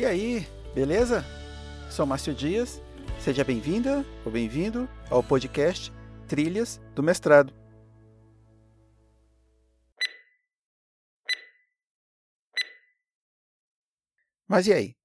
E 0.00 0.06
aí, 0.06 0.46
beleza? 0.74 1.22
Sou 1.90 2.06
Márcio 2.06 2.34
Dias. 2.34 2.80
Seja 3.22 3.44
bem-vinda 3.44 4.02
ou 4.24 4.32
bem-vindo 4.32 4.88
ao 5.10 5.22
podcast 5.22 5.92
Trilhas 6.26 6.80
do 6.94 7.02
Mestrado. 7.02 7.52
Mas 14.48 14.66
e 14.68 14.72
aí? 14.72 14.96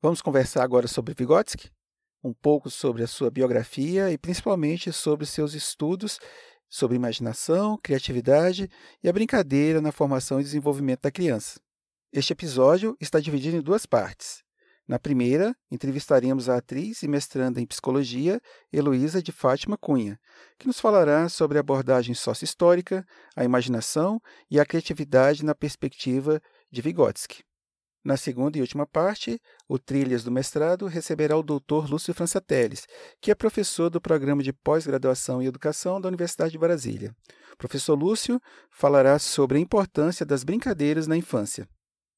Vamos 0.00 0.22
conversar 0.22 0.62
agora 0.62 0.86
sobre 0.86 1.12
Vygotsky? 1.12 1.68
Um 2.22 2.32
pouco 2.32 2.70
sobre 2.70 3.02
a 3.02 3.08
sua 3.08 3.32
biografia 3.32 4.12
e 4.12 4.16
principalmente 4.16 4.92
sobre 4.92 5.26
seus 5.26 5.54
estudos 5.54 6.20
sobre 6.68 6.96
imaginação, 6.96 7.76
criatividade 7.82 8.70
e 9.02 9.08
a 9.08 9.12
brincadeira 9.12 9.80
na 9.80 9.90
formação 9.90 10.38
e 10.38 10.44
desenvolvimento 10.44 11.00
da 11.02 11.10
criança. 11.10 11.60
Este 12.12 12.32
episódio 12.32 12.96
está 13.00 13.20
dividido 13.20 13.56
em 13.56 13.60
duas 13.60 13.86
partes. 13.86 14.42
Na 14.88 14.98
primeira, 14.98 15.54
entrevistaremos 15.70 16.48
a 16.48 16.56
atriz 16.56 17.04
e 17.04 17.08
mestranda 17.08 17.60
em 17.60 17.66
psicologia 17.66 18.40
Heloísa 18.72 19.22
de 19.22 19.30
Fátima 19.30 19.78
Cunha, 19.78 20.18
que 20.58 20.66
nos 20.66 20.80
falará 20.80 21.28
sobre 21.28 21.56
a 21.56 21.60
abordagem 21.60 22.12
sócio-histórica, 22.12 23.06
a 23.36 23.44
imaginação 23.44 24.20
e 24.50 24.58
a 24.58 24.66
criatividade 24.66 25.44
na 25.44 25.54
perspectiva 25.54 26.42
de 26.68 26.82
Vygotsky. 26.82 27.44
Na 28.02 28.16
segunda 28.16 28.58
e 28.58 28.60
última 28.60 28.88
parte, 28.88 29.40
o 29.68 29.78
Trilhas 29.78 30.24
do 30.24 30.32
Mestrado 30.32 30.88
receberá 30.88 31.36
o 31.36 31.44
Dr. 31.44 31.88
Lúcio 31.88 32.12
Francatelli, 32.12 32.76
que 33.20 33.30
é 33.30 33.36
professor 33.36 33.88
do 33.88 34.00
Programa 34.00 34.42
de 34.42 34.52
Pós-Graduação 34.52 35.40
em 35.40 35.46
Educação 35.46 36.00
da 36.00 36.08
Universidade 36.08 36.50
de 36.50 36.58
Brasília. 36.58 37.14
O 37.52 37.56
professor 37.56 37.94
Lúcio 37.94 38.40
falará 38.68 39.16
sobre 39.20 39.58
a 39.58 39.60
importância 39.60 40.26
das 40.26 40.42
brincadeiras 40.42 41.06
na 41.06 41.16
infância. 41.16 41.68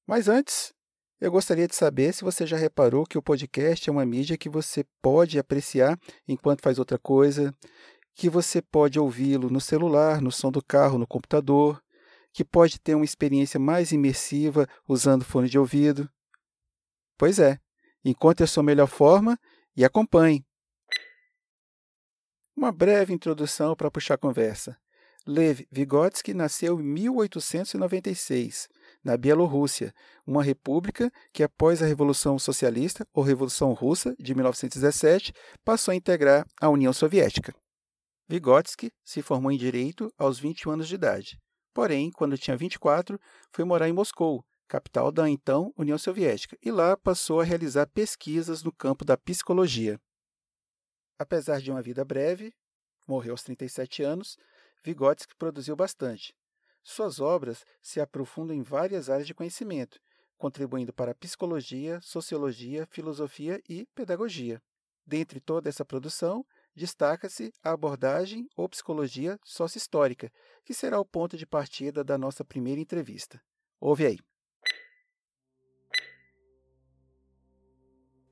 Mas 0.06 0.28
antes, 0.28 0.74
eu 1.20 1.30
gostaria 1.30 1.68
de 1.68 1.74
saber 1.74 2.12
se 2.12 2.24
você 2.24 2.46
já 2.46 2.56
reparou 2.56 3.06
que 3.06 3.16
o 3.16 3.22
podcast 3.22 3.88
é 3.88 3.92
uma 3.92 4.04
mídia 4.04 4.36
que 4.36 4.48
você 4.48 4.84
pode 5.00 5.38
apreciar 5.38 5.98
enquanto 6.26 6.62
faz 6.62 6.78
outra 6.78 6.98
coisa, 6.98 7.54
que 8.14 8.28
você 8.28 8.60
pode 8.60 8.98
ouvi-lo 8.98 9.48
no 9.48 9.60
celular, 9.60 10.20
no 10.20 10.32
som 10.32 10.50
do 10.50 10.62
carro, 10.62 10.98
no 10.98 11.06
computador, 11.06 11.82
que 12.32 12.44
pode 12.44 12.80
ter 12.80 12.94
uma 12.94 13.04
experiência 13.04 13.60
mais 13.60 13.92
imersiva 13.92 14.66
usando 14.88 15.24
fone 15.24 15.48
de 15.48 15.58
ouvido. 15.58 16.10
Pois 17.16 17.38
é, 17.38 17.58
encontre 18.04 18.42
a 18.44 18.48
sua 18.48 18.62
melhor 18.62 18.88
forma 18.88 19.38
e 19.76 19.84
acompanhe. 19.84 20.44
Uma 22.56 22.72
breve 22.72 23.14
introdução 23.14 23.76
para 23.76 23.90
puxar 23.90 24.14
a 24.14 24.18
conversa. 24.18 24.76
Lev 25.26 25.60
Vygotsky 25.70 26.34
nasceu 26.34 26.80
em 26.80 26.82
1896, 26.82 28.68
na 29.04 29.16
Bielorrússia, 29.16 29.92
uma 30.26 30.42
república 30.42 31.10
que, 31.32 31.42
após 31.42 31.82
a 31.82 31.86
Revolução 31.86 32.38
Socialista 32.38 33.06
ou 33.12 33.22
Revolução 33.22 33.72
Russa 33.72 34.14
de 34.18 34.34
1917, 34.34 35.32
passou 35.64 35.92
a 35.92 35.94
integrar 35.94 36.46
a 36.60 36.68
União 36.68 36.92
Soviética. 36.92 37.54
Vygotsky 38.28 38.92
se 39.04 39.20
formou 39.20 39.50
em 39.50 39.58
Direito 39.58 40.12
aos 40.16 40.38
21 40.38 40.72
anos 40.72 40.88
de 40.88 40.94
idade. 40.94 41.38
Porém, 41.74 42.10
quando 42.10 42.38
tinha 42.38 42.56
24, 42.56 43.18
foi 43.50 43.64
morar 43.64 43.88
em 43.88 43.92
Moscou, 43.92 44.44
capital 44.68 45.10
da 45.10 45.28
então 45.28 45.72
União 45.76 45.98
Soviética, 45.98 46.56
e 46.62 46.70
lá 46.70 46.96
passou 46.96 47.40
a 47.40 47.44
realizar 47.44 47.86
pesquisas 47.88 48.62
no 48.62 48.72
campo 48.72 49.04
da 49.04 49.16
psicologia. 49.16 49.98
Apesar 51.18 51.60
de 51.60 51.70
uma 51.70 51.82
vida 51.82 52.04
breve, 52.04 52.52
morreu 53.06 53.32
aos 53.32 53.42
37 53.42 54.02
anos, 54.02 54.36
Vygotsky 54.84 55.34
produziu 55.36 55.76
bastante. 55.76 56.34
Suas 56.82 57.20
obras 57.20 57.64
se 57.80 58.00
aprofundam 58.00 58.56
em 58.56 58.62
várias 58.62 59.08
áreas 59.08 59.26
de 59.26 59.34
conhecimento, 59.34 59.98
contribuindo 60.36 60.92
para 60.92 61.14
psicologia, 61.14 62.00
sociologia, 62.02 62.86
filosofia 62.90 63.60
e 63.68 63.86
pedagogia. 63.94 64.60
Dentre 65.06 65.40
toda 65.40 65.68
essa 65.68 65.84
produção, 65.84 66.44
destaca-se 66.74 67.52
a 67.62 67.72
abordagem 67.72 68.46
ou 68.56 68.68
psicologia 68.68 69.38
sócio-histórica, 69.44 70.30
que 70.64 70.74
será 70.74 70.98
o 70.98 71.04
ponto 71.04 71.36
de 71.36 71.46
partida 71.46 72.02
da 72.02 72.16
nossa 72.16 72.44
primeira 72.44 72.80
entrevista. 72.80 73.40
Ouve 73.80 74.06
aí. 74.06 74.18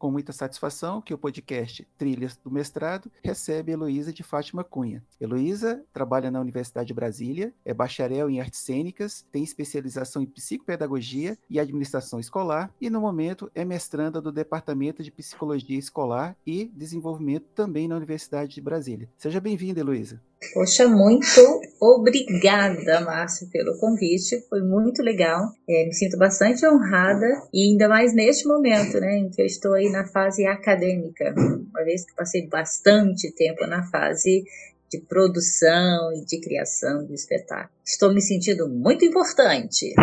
Com 0.00 0.10
muita 0.10 0.32
satisfação 0.32 1.02
que 1.02 1.12
o 1.12 1.18
podcast 1.18 1.86
Trilhas 1.98 2.34
do 2.42 2.50
Mestrado 2.50 3.12
recebe 3.22 3.70
Heloísa 3.70 4.10
de 4.10 4.22
Fátima 4.22 4.64
Cunha. 4.64 5.04
Heloísa 5.20 5.84
trabalha 5.92 6.30
na 6.30 6.40
Universidade 6.40 6.88
de 6.88 6.94
Brasília, 6.94 7.52
é 7.66 7.74
bacharel 7.74 8.30
em 8.30 8.40
artes 8.40 8.60
cênicas, 8.60 9.26
tem 9.30 9.44
especialização 9.44 10.22
em 10.22 10.26
psicopedagogia 10.26 11.36
e 11.50 11.60
administração 11.60 12.18
escolar 12.18 12.74
e, 12.80 12.88
no 12.88 13.02
momento, 13.02 13.50
é 13.54 13.62
mestranda 13.62 14.22
do 14.22 14.32
Departamento 14.32 15.02
de 15.02 15.12
Psicologia 15.12 15.78
Escolar 15.78 16.34
e 16.46 16.64
Desenvolvimento 16.74 17.44
também 17.54 17.86
na 17.86 17.96
Universidade 17.96 18.54
de 18.54 18.60
Brasília. 18.62 19.08
Seja 19.18 19.38
bem-vinda, 19.38 19.80
Heloísa. 19.80 20.18
Poxa, 20.54 20.88
muito 20.88 21.60
obrigada, 21.78 23.02
Márcio, 23.02 23.48
pelo 23.50 23.78
convite. 23.78 24.40
Foi 24.48 24.62
muito 24.62 25.02
legal. 25.02 25.52
É, 25.68 25.84
me 25.84 25.92
sinto 25.92 26.16
bastante 26.16 26.66
honrada 26.66 27.26
e 27.52 27.70
ainda 27.70 27.88
mais 27.88 28.14
neste 28.14 28.48
momento, 28.48 28.98
né, 28.98 29.18
em 29.18 29.28
que 29.28 29.42
eu 29.42 29.46
estou 29.46 29.74
aí 29.74 29.89
na 29.90 30.06
fase 30.06 30.46
acadêmica, 30.46 31.34
uma 31.36 31.84
vez 31.84 32.04
que 32.04 32.14
passei 32.14 32.46
bastante 32.46 33.32
tempo 33.32 33.66
na 33.66 33.82
fase 33.82 34.44
de 34.90 35.00
produção 35.00 36.12
e 36.14 36.24
de 36.24 36.40
criação 36.40 37.04
do 37.04 37.14
espetáculo. 37.14 37.70
Estou 37.84 38.12
me 38.12 38.20
sentindo 38.20 38.68
muito 38.68 39.04
importante. 39.04 39.94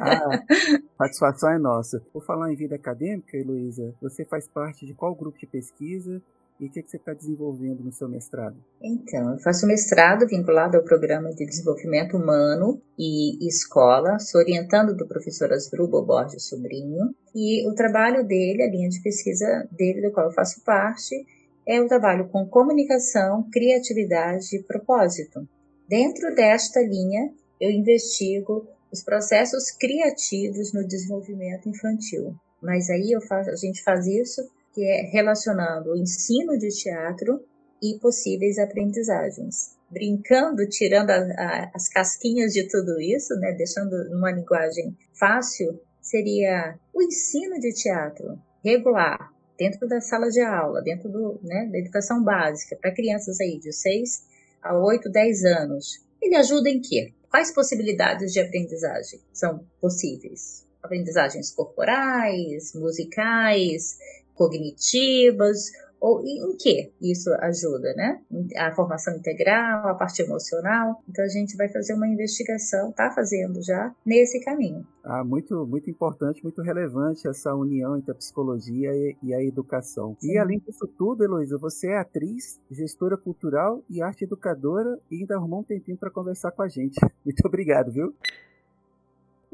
Ah, 0.00 0.42
satisfação 0.98 1.50
é 1.50 1.58
nossa. 1.58 2.00
Por 2.12 2.24
falar 2.24 2.52
em 2.52 2.56
vida 2.56 2.76
acadêmica, 2.76 3.36
Heloísa, 3.36 3.94
você 4.00 4.24
faz 4.24 4.48
parte 4.48 4.86
de 4.86 4.94
qual 4.94 5.14
grupo 5.14 5.38
de 5.38 5.46
pesquisa 5.46 6.22
e 6.60 6.66
o 6.66 6.70
que, 6.70 6.80
é 6.80 6.82
você 6.82 6.96
está 6.96 7.12
desenvolvendo 7.12 7.82
no 7.82 7.92
seu 7.92 8.08
mestrado? 8.08 8.56
Então, 8.80 9.32
eu 9.32 9.38
faço 9.38 9.66
mestrado 9.66 10.26
vinculado 10.26 10.76
ao 10.76 10.84
Programa 10.84 11.30
de 11.34 11.44
Desenvolvimento 11.44 12.16
Humano 12.16 12.80
e 12.98 13.46
Escola, 13.46 14.18
sou 14.18 14.40
orientando 14.40 14.96
do 14.96 15.06
professor 15.06 15.52
Asdrubal 15.52 16.04
Borges 16.04 16.48
Sobrinho, 16.48 17.14
e 17.34 17.68
o 17.68 17.74
trabalho 17.74 18.24
dele, 18.24 18.62
a 18.62 18.70
linha 18.70 18.88
de 18.88 19.02
pesquisa 19.02 19.68
dele, 19.72 20.02
do 20.02 20.12
qual 20.12 20.26
eu 20.26 20.32
faço 20.32 20.62
parte, 20.62 21.26
é 21.66 21.80
o 21.80 21.88
trabalho 21.88 22.28
com 22.28 22.46
comunicação, 22.46 23.48
criatividade 23.50 24.56
e 24.56 24.62
propósito. 24.62 25.48
Dentro 25.88 26.34
desta 26.34 26.80
linha, 26.80 27.32
eu 27.60 27.70
investigo 27.70 28.66
os 28.92 29.02
processos 29.02 29.70
criativos 29.72 30.72
no 30.72 30.86
desenvolvimento 30.86 31.68
infantil. 31.68 32.34
Mas 32.62 32.88
aí 32.88 33.12
faço, 33.20 33.50
a 33.50 33.56
gente 33.56 33.82
faz 33.82 34.06
isso 34.06 34.40
que 34.74 34.84
é 34.84 35.02
relacionando 35.02 35.92
o 35.92 35.96
ensino 35.96 36.58
de 36.58 36.68
teatro 36.68 37.40
e 37.80 37.98
possíveis 38.00 38.58
aprendizagens. 38.58 39.76
Brincando, 39.88 40.68
tirando 40.68 41.10
a, 41.10 41.16
a, 41.16 41.70
as 41.74 41.88
casquinhas 41.88 42.52
de 42.52 42.66
tudo 42.68 43.00
isso, 43.00 43.34
né, 43.36 43.52
deixando 43.52 44.10
numa 44.10 44.32
linguagem 44.32 44.96
fácil, 45.12 45.80
seria 46.02 46.76
o 46.92 47.02
ensino 47.02 47.58
de 47.60 47.72
teatro 47.72 48.38
regular, 48.64 49.32
dentro 49.56 49.86
da 49.86 50.00
sala 50.00 50.28
de 50.28 50.40
aula, 50.40 50.82
dentro 50.82 51.08
do, 51.08 51.38
né, 51.42 51.68
da 51.70 51.78
educação 51.78 52.24
básica, 52.24 52.76
para 52.76 52.94
crianças 52.94 53.40
aí 53.40 53.58
de 53.58 53.72
6 53.72 54.24
a 54.60 54.76
8, 54.76 55.08
10 55.08 55.44
anos. 55.44 56.04
Ele 56.20 56.34
ajuda 56.34 56.68
em 56.68 56.80
quê? 56.80 57.12
Quais 57.30 57.52
possibilidades 57.52 58.32
de 58.32 58.40
aprendizagem 58.40 59.20
são 59.32 59.64
possíveis? 59.80 60.66
Aprendizagens 60.82 61.50
corporais, 61.52 62.74
musicais, 62.74 63.98
cognitivas, 64.34 65.70
ou 66.04 66.20
em 66.22 66.54
que 66.58 66.92
isso 67.00 67.32
ajuda, 67.40 67.94
né? 67.94 68.20
A 68.58 68.70
formação 68.72 69.16
integral, 69.16 69.88
a 69.88 69.94
parte 69.94 70.20
emocional. 70.20 71.02
Então 71.08 71.24
a 71.24 71.28
gente 71.28 71.56
vai 71.56 71.66
fazer 71.70 71.94
uma 71.94 72.06
investigação, 72.06 72.90
está 72.90 73.10
fazendo 73.10 73.62
já 73.62 73.90
nesse 74.04 74.38
caminho. 74.44 74.86
Ah, 75.02 75.24
muito, 75.24 75.66
muito 75.66 75.88
importante, 75.88 76.42
muito 76.42 76.60
relevante 76.60 77.26
essa 77.26 77.54
união 77.54 77.96
entre 77.96 78.10
a 78.12 78.14
psicologia 78.14 78.90
e, 78.94 79.16
e 79.22 79.32
a 79.32 79.42
educação. 79.42 80.14
Sim. 80.20 80.32
E 80.32 80.36
além 80.36 80.58
disso 80.58 80.86
tudo, 80.86 81.24
Heloísa, 81.24 81.56
você 81.56 81.86
é 81.86 81.96
atriz, 81.96 82.60
gestora 82.70 83.16
cultural 83.16 83.82
e 83.88 84.02
arte 84.02 84.24
educadora 84.24 84.98
e 85.10 85.20
ainda 85.20 85.36
arrumou 85.36 85.60
um 85.60 85.64
tempinho 85.64 85.96
para 85.96 86.10
conversar 86.10 86.50
com 86.50 86.60
a 86.60 86.68
gente. 86.68 87.00
Muito 87.24 87.46
obrigado, 87.46 87.90
viu? 87.90 88.14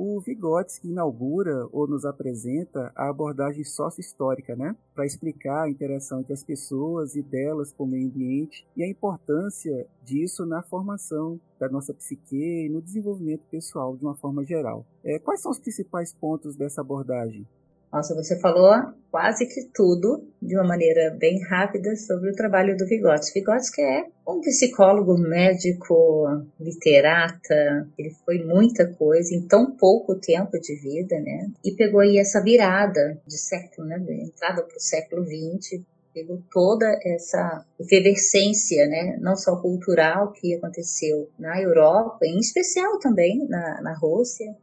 O 0.03 0.19
Vygotsky 0.19 0.89
inaugura 0.89 1.69
ou 1.71 1.87
nos 1.87 2.07
apresenta 2.07 2.91
a 2.97 3.11
abordagem 3.11 3.63
sócio-histórica, 3.63 4.57
né? 4.57 4.75
Para 4.95 5.05
explicar 5.05 5.65
a 5.65 5.69
interação 5.69 6.21
entre 6.21 6.33
as 6.33 6.43
pessoas 6.43 7.17
e 7.17 7.23
delas 7.23 7.71
com 7.71 7.85
o 7.85 7.87
meio 7.87 8.07
ambiente 8.07 8.67
e 8.75 8.83
a 8.83 8.89
importância 8.89 9.87
disso 10.03 10.47
na 10.47 10.63
formação 10.63 11.39
da 11.59 11.69
nossa 11.69 11.93
psique 11.93 12.65
e 12.65 12.71
no 12.71 12.81
desenvolvimento 12.81 13.43
pessoal 13.51 13.95
de 13.95 14.03
uma 14.03 14.15
forma 14.15 14.43
geral. 14.43 14.87
É, 15.05 15.19
quais 15.19 15.43
são 15.43 15.51
os 15.51 15.59
principais 15.59 16.15
pontos 16.15 16.57
dessa 16.57 16.81
abordagem? 16.81 17.47
Nossa, 17.93 18.15
você 18.15 18.39
falou 18.39 18.73
quase 19.11 19.47
que 19.47 19.65
tudo 19.75 20.25
de 20.41 20.57
uma 20.57 20.67
maneira 20.67 21.11
bem 21.19 21.43
rápida 21.43 21.97
sobre 21.97 22.31
o 22.31 22.35
trabalho 22.35 22.77
do 22.77 22.87
Vygotsky. 22.87 23.41
Vygotsky 23.41 23.83
é 23.83 24.07
um 24.27 24.41
psicólogo, 24.41 25.19
médico, 25.19 26.27
literata, 26.61 27.89
ele 27.99 28.11
foi 28.25 28.45
muita 28.45 28.87
coisa 28.95 29.35
em 29.35 29.45
tão 29.47 29.77
pouco 29.77 30.15
tempo 30.15 30.59
de 30.61 30.77
vida, 30.77 31.19
né? 31.19 31.51
E 31.65 31.73
pegou 31.73 32.01
aí 32.01 32.19
essa 32.19 32.41
virada 32.41 33.21
de 33.27 33.37
século, 33.37 33.89
né? 33.89 33.97
Entrada 34.09 34.63
para 34.63 34.77
o 34.77 34.81
século 34.81 35.25
XX, 35.25 35.83
pegou 36.15 36.43
toda 36.53 36.87
essa 37.05 37.65
efervescência, 37.79 38.87
né, 38.87 39.17
não 39.21 39.37
só 39.37 39.57
cultural 39.57 40.33
que 40.33 40.55
aconteceu 40.55 41.29
na 41.39 41.61
Europa, 41.61 42.19
em 42.23 42.39
especial 42.39 42.99
também 42.99 43.47
na, 43.49 43.81
na 43.81 43.95
Rússia, 43.97 44.55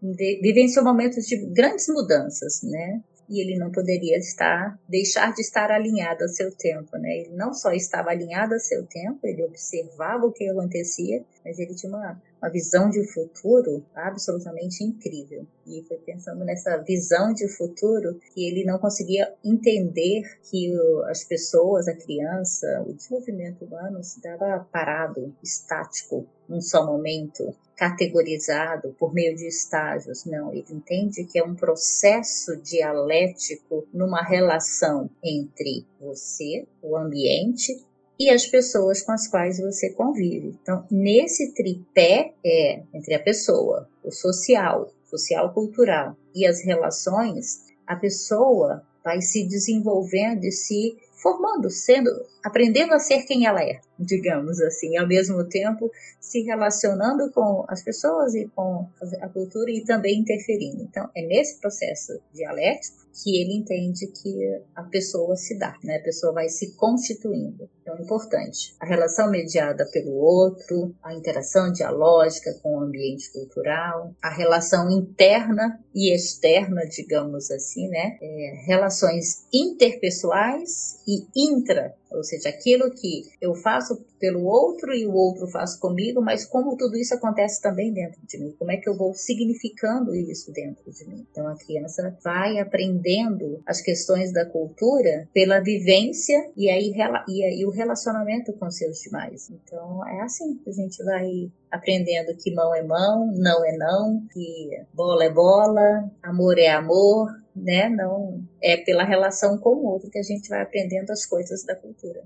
vivenciou 0.41 0.83
momentos 0.83 1.25
de 1.25 1.37
grandes 1.53 1.87
mudanças, 1.87 2.61
né, 2.63 3.01
e 3.29 3.41
ele 3.41 3.57
não 3.57 3.71
poderia 3.71 4.17
estar 4.17 4.79
deixar 4.87 5.33
de 5.33 5.41
estar 5.41 5.69
alinhado 5.71 6.23
ao 6.23 6.29
seu 6.29 6.51
tempo, 6.55 6.97
né? 6.97 7.17
Ele 7.19 7.35
não 7.35 7.53
só 7.53 7.71
estava 7.71 8.11
alinhado 8.11 8.53
ao 8.53 8.59
seu 8.59 8.85
tempo, 8.85 9.19
ele 9.23 9.43
observava 9.43 10.25
o 10.25 10.31
que 10.31 10.47
acontecia, 10.49 11.23
mas 11.43 11.59
ele 11.59 11.75
tinha 11.75 11.91
uma, 11.91 12.21
uma 12.41 12.49
visão 12.49 12.89
de 12.89 13.03
futuro 13.11 13.83
absolutamente 13.95 14.83
incrível. 14.83 15.45
E 15.65 15.83
foi 15.87 15.97
pensando 15.97 16.45
nessa 16.45 16.77
visão 16.77 17.33
de 17.33 17.47
futuro 17.47 18.19
que 18.33 18.47
ele 18.47 18.63
não 18.63 18.77
conseguia 18.79 19.33
entender 19.43 20.21
que 20.49 20.73
as 21.09 21.23
pessoas, 21.23 21.87
a 21.87 21.95
criança, 21.95 22.83
o 22.87 22.93
desenvolvimento 22.93 23.65
humano 23.65 24.03
se 24.03 24.21
dava 24.21 24.65
parado, 24.71 25.35
estático, 25.43 26.25
num 26.47 26.61
só 26.61 26.85
momento, 26.85 27.53
categorizado 27.75 28.95
por 28.97 29.13
meio 29.13 29.35
de 29.35 29.47
estágios. 29.47 30.25
Não, 30.25 30.51
ele 30.53 30.65
entende 30.71 31.25
que 31.25 31.37
é 31.37 31.43
um 31.43 31.55
processo 31.55 32.55
dialético 32.57 33.87
numa 33.93 34.23
relação 34.23 35.09
entre 35.23 35.85
você, 35.99 36.65
o 36.81 36.97
ambiente 36.97 37.86
e 38.19 38.29
as 38.29 38.45
pessoas 38.45 39.01
com 39.01 39.11
as 39.11 39.27
quais 39.27 39.59
você 39.59 39.91
convive. 39.93 40.57
Então, 40.61 40.85
nesse 40.89 41.53
tripé 41.53 42.33
é 42.45 42.83
entre 42.93 43.13
a 43.13 43.19
pessoa, 43.19 43.87
o 44.03 44.11
social, 44.11 44.91
social 45.05 45.53
cultural 45.53 46.15
e 46.33 46.45
as 46.45 46.61
relações, 46.61 47.65
a 47.85 47.95
pessoa 47.95 48.83
vai 49.03 49.21
se 49.21 49.47
desenvolvendo 49.47 50.43
e 50.43 50.51
se 50.51 50.97
formando, 51.21 51.69
sendo, 51.69 52.09
aprendendo 52.43 52.93
a 52.93 52.99
ser 52.99 53.23
quem 53.23 53.45
ela 53.45 53.63
é, 53.63 53.79
digamos 53.97 54.61
assim, 54.61 54.97
ao 54.97 55.07
mesmo 55.07 55.43
tempo 55.45 55.89
se 56.19 56.41
relacionando 56.41 57.31
com 57.31 57.65
as 57.67 57.83
pessoas 57.83 58.35
e 58.35 58.47
com 58.55 58.87
a 59.21 59.29
cultura 59.29 59.71
e 59.71 59.83
também 59.83 60.19
interferindo. 60.19 60.83
Então, 60.83 61.09
é 61.15 61.25
nesse 61.25 61.59
processo 61.59 62.19
dialético 62.33 62.97
que 63.23 63.41
ele 63.41 63.53
entende 63.53 64.07
que 64.07 64.61
a 64.75 64.83
pessoa 64.83 65.35
se 65.35 65.57
dá, 65.57 65.75
né? 65.83 65.97
A 65.97 66.03
pessoa 66.03 66.33
vai 66.33 66.49
se 66.49 66.75
constituindo. 66.75 67.67
Então, 67.87 68.03
importante. 68.03 68.75
A 68.81 68.85
relação 68.85 69.31
mediada 69.31 69.85
pelo 69.93 70.11
outro, 70.11 70.93
a 71.01 71.13
interação 71.13 71.71
dialógica 71.71 72.53
com 72.61 72.75
o 72.75 72.81
ambiente 72.81 73.31
cultural, 73.31 74.13
a 74.21 74.29
relação 74.29 74.91
interna 74.91 75.79
e 75.95 76.13
externa, 76.13 76.85
digamos 76.85 77.49
assim, 77.49 77.87
né? 77.87 78.17
É, 78.21 78.63
relações 78.65 79.47
interpessoais 79.53 81.01
e 81.07 81.25
intra 81.33 81.95
ou 82.11 82.23
seja, 82.23 82.49
aquilo 82.49 82.89
que 82.91 83.23
eu 83.41 83.53
faço 83.53 84.05
pelo 84.19 84.43
outro 84.45 84.93
e 84.93 85.05
o 85.05 85.13
outro 85.13 85.47
faz 85.47 85.75
comigo, 85.75 86.21
mas 86.21 86.45
como 86.45 86.75
tudo 86.75 86.97
isso 86.97 87.13
acontece 87.13 87.61
também 87.61 87.93
dentro 87.93 88.19
de 88.25 88.37
mim, 88.37 88.55
como 88.57 88.71
é 88.71 88.77
que 88.77 88.89
eu 88.89 88.95
vou 88.95 89.13
significando 89.13 90.15
isso 90.15 90.51
dentro 90.51 90.91
de 90.91 91.07
mim. 91.07 91.25
Então 91.31 91.47
a 91.47 91.55
criança 91.55 92.17
vai 92.23 92.59
aprendendo 92.59 93.61
as 93.65 93.81
questões 93.81 94.31
da 94.31 94.45
cultura 94.45 95.27
pela 95.33 95.59
vivência 95.59 96.49
e 96.55 96.69
aí, 96.69 96.93
e 97.27 97.43
aí 97.43 97.65
o 97.65 97.69
relacionamento 97.69 98.53
com 98.53 98.69
seus 98.71 98.99
demais. 98.99 99.49
Então 99.49 100.05
é 100.07 100.21
assim 100.21 100.57
que 100.57 100.69
a 100.69 100.73
gente 100.73 101.03
vai 101.03 101.51
aprendendo 101.71 102.35
que 102.37 102.53
mão 102.53 102.73
é 102.73 102.83
mão, 102.83 103.31
não 103.35 103.65
é 103.65 103.77
não, 103.77 104.25
que 104.31 104.69
bola 104.93 105.25
é 105.25 105.29
bola, 105.29 106.09
amor 106.23 106.57
é 106.57 106.69
amor, 106.69 107.29
né? 107.57 107.89
Não 107.89 108.43
é 108.61 108.77
pela 108.77 109.03
relação 109.03 109.57
com 109.57 109.75
o 109.75 109.85
outro 109.85 110.09
que 110.09 110.19
a 110.19 110.23
gente 110.23 110.49
vai 110.49 110.61
aprendendo 110.61 111.11
as 111.11 111.25
coisas 111.25 111.63
da 111.63 111.75
cultura. 111.75 112.23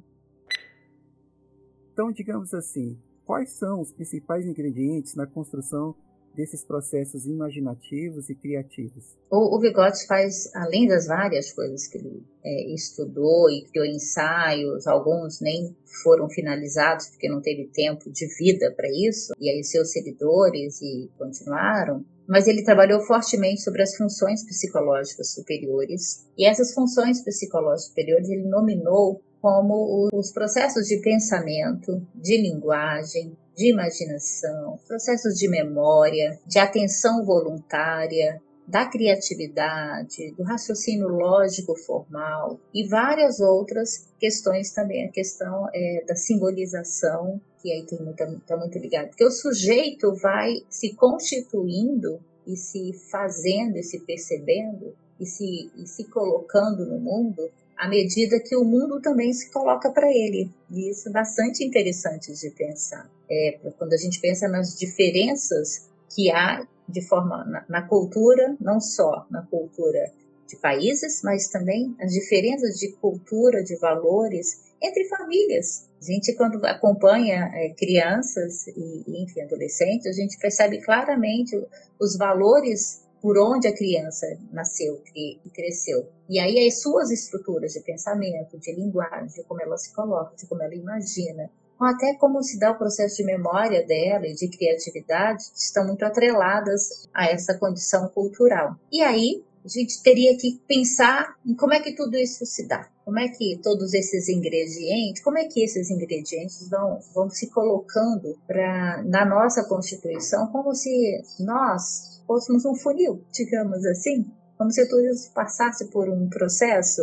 Então, 1.94 2.12
digamos 2.12 2.54
assim, 2.54 2.98
quais 3.26 3.52
são 3.52 3.82
os 3.82 3.92
principais 3.92 4.46
ingredientes 4.46 5.16
na 5.16 5.28
construção 5.28 5.96
desses 6.36 6.64
processos 6.64 7.26
imaginativos 7.26 8.30
e 8.30 8.36
criativos? 8.36 9.18
O, 9.30 9.56
o 9.56 9.60
Vygotsky 9.60 10.08
faz, 10.08 10.50
além 10.56 10.88
das 10.88 11.08
várias 11.08 11.52
coisas 11.52 11.88
que 11.88 11.98
ele 11.98 12.24
é, 12.44 12.74
estudou 12.74 13.50
e 13.50 13.66
criou 13.66 13.86
ensaios, 13.86 14.88
alguns 14.88 15.42
nem 15.42 15.76
foram 16.04 16.30
finalizados 16.30 17.08
porque 17.08 17.30
não 17.30 17.42
teve 17.42 17.68
tempo 17.68 18.10
de 18.10 18.26
vida 18.38 18.74
para 18.76 18.88
isso, 18.90 19.34
e 19.40 19.50
aí 19.50 19.64
seus 19.64 19.92
seguidores 19.92 20.82
e 20.82 21.10
continuaram, 21.18 22.06
mas 22.32 22.48
ele 22.48 22.64
trabalhou 22.64 23.02
fortemente 23.02 23.60
sobre 23.60 23.82
as 23.82 23.94
funções 23.98 24.42
psicológicas 24.46 25.34
superiores, 25.34 26.26
e 26.38 26.48
essas 26.48 26.74
funções 26.74 27.22
psicológicas 27.22 27.88
superiores 27.88 28.30
ele 28.30 28.48
nominou 28.48 29.22
como 29.42 30.08
os 30.14 30.32
processos 30.32 30.88
de 30.88 31.02
pensamento, 31.02 32.02
de 32.16 32.38
linguagem, 32.38 33.36
de 33.54 33.70
imaginação, 33.70 34.80
processos 34.88 35.34
de 35.34 35.50
memória, 35.50 36.40
de 36.48 36.58
atenção 36.58 37.26
voluntária, 37.26 38.42
da 38.72 38.86
criatividade, 38.86 40.32
do 40.32 40.44
raciocínio 40.44 41.10
lógico 41.10 41.76
formal 41.76 42.58
e 42.74 42.88
várias 42.88 43.42
outras 43.42 44.08
questões 44.18 44.72
também. 44.72 45.06
A 45.06 45.12
questão 45.12 45.68
é, 45.74 46.06
da 46.08 46.16
simbolização, 46.16 47.40
que 47.62 47.70
aí 47.70 47.86
tem 47.86 48.00
muito, 48.00 48.40
tá 48.48 48.56
muito 48.56 48.80
ligado, 48.80 49.10
porque 49.10 49.26
o 49.26 49.30
sujeito 49.30 50.16
vai 50.16 50.64
se 50.70 50.96
constituindo 50.96 52.22
e 52.48 52.56
se 52.56 52.94
fazendo 53.12 53.78
e 53.78 53.84
se 53.84 54.00
percebendo 54.00 54.96
e 55.20 55.26
se, 55.26 55.70
e 55.76 55.86
se 55.86 56.06
colocando 56.06 56.86
no 56.86 56.98
mundo 56.98 57.52
à 57.78 57.90
medida 57.90 58.40
que 58.40 58.56
o 58.56 58.64
mundo 58.64 59.02
também 59.02 59.34
se 59.34 59.52
coloca 59.52 59.92
para 59.92 60.08
ele. 60.10 60.50
E 60.70 60.90
isso 60.90 61.10
é 61.10 61.12
bastante 61.12 61.64
interessante 61.64 62.32
de 62.34 62.50
pensar. 62.52 63.10
É, 63.30 63.60
quando 63.78 63.94
a 63.94 63.98
gente 63.98 64.22
pensa 64.22 64.48
nas 64.48 64.78
diferenças 64.78 65.90
que 66.16 66.30
há 66.32 66.66
de 66.92 67.08
forma 67.08 67.44
na, 67.46 67.66
na 67.68 67.88
cultura, 67.88 68.56
não 68.60 68.80
só 68.80 69.26
na 69.30 69.42
cultura 69.46 70.12
de 70.48 70.58
países, 70.58 71.22
mas 71.24 71.48
também 71.48 71.96
as 72.00 72.12
diferenças 72.12 72.76
de 72.76 72.92
cultura, 72.94 73.64
de 73.64 73.78
valores 73.78 74.72
entre 74.82 75.08
famílias. 75.08 75.90
A 76.02 76.04
gente, 76.04 76.34
quando 76.36 76.64
acompanha 76.66 77.50
é, 77.54 77.70
crianças 77.70 78.68
e, 78.68 79.24
enfim, 79.24 79.42
adolescentes, 79.42 80.08
a 80.08 80.12
gente 80.12 80.38
percebe 80.38 80.82
claramente 80.82 81.56
os 82.00 82.18
valores 82.18 83.02
por 83.22 83.38
onde 83.38 83.68
a 83.68 83.74
criança 83.74 84.26
nasceu 84.52 85.02
e 85.16 85.40
cresceu. 85.54 86.10
E 86.28 86.40
aí 86.40 86.68
as 86.68 86.82
suas 86.82 87.12
estruturas 87.12 87.72
de 87.72 87.82
pensamento, 87.82 88.58
de 88.58 88.74
linguagem, 88.74 89.28
de 89.28 89.44
como 89.44 89.62
ela 89.62 89.78
se 89.78 89.94
coloca, 89.94 90.36
de 90.36 90.48
como 90.48 90.64
ela 90.64 90.74
imagina, 90.74 91.50
até 91.84 92.14
como 92.16 92.42
se 92.44 92.60
dá 92.60 92.72
o 92.72 92.78
processo 92.78 93.18
de 93.18 93.24
memória 93.24 93.86
dela 93.86 94.28
e 94.28 94.34
de 94.34 94.48
criatividade, 94.50 95.44
estão 95.56 95.86
muito 95.86 96.04
atreladas 96.04 97.08
a 97.14 97.26
essa 97.26 97.58
condição 97.58 98.08
cultural. 98.10 98.76
E 98.92 99.02
aí 99.02 99.44
a 99.64 99.68
gente 99.68 100.02
teria 100.02 100.36
que 100.38 100.60
pensar 100.68 101.36
em 101.46 101.56
como 101.56 101.74
é 101.74 101.80
que 101.80 101.96
tudo 101.96 102.18
isso 102.18 102.46
se 102.46 102.68
dá. 102.68 102.90
Como 103.06 103.20
é 103.20 103.28
que 103.28 103.60
todos 103.62 103.94
esses 103.94 104.30
ingredientes, 104.30 105.24
como 105.24 105.38
é 105.38 105.46
que 105.46 105.64
esses 105.64 105.90
ingredientes 105.90 106.70
vão, 106.70 107.00
vão 107.14 107.30
se 107.30 107.50
colocando 107.50 108.38
pra, 108.48 109.04
na 109.04 109.26
nossa 109.26 109.64
Constituição, 109.64 110.48
como 110.48 110.74
se 110.74 111.22
nós 111.40 112.22
fôssemos 112.26 112.66
um 112.66 112.76
funil, 112.76 113.24
digamos 113.32 113.86
assim, 113.86 114.26
como 114.58 114.72
se 114.72 114.88
tudo 114.88 115.06
isso 115.08 115.32
passasse 115.34 115.90
por 115.90 116.08
um 116.10 116.30
processo 116.30 117.02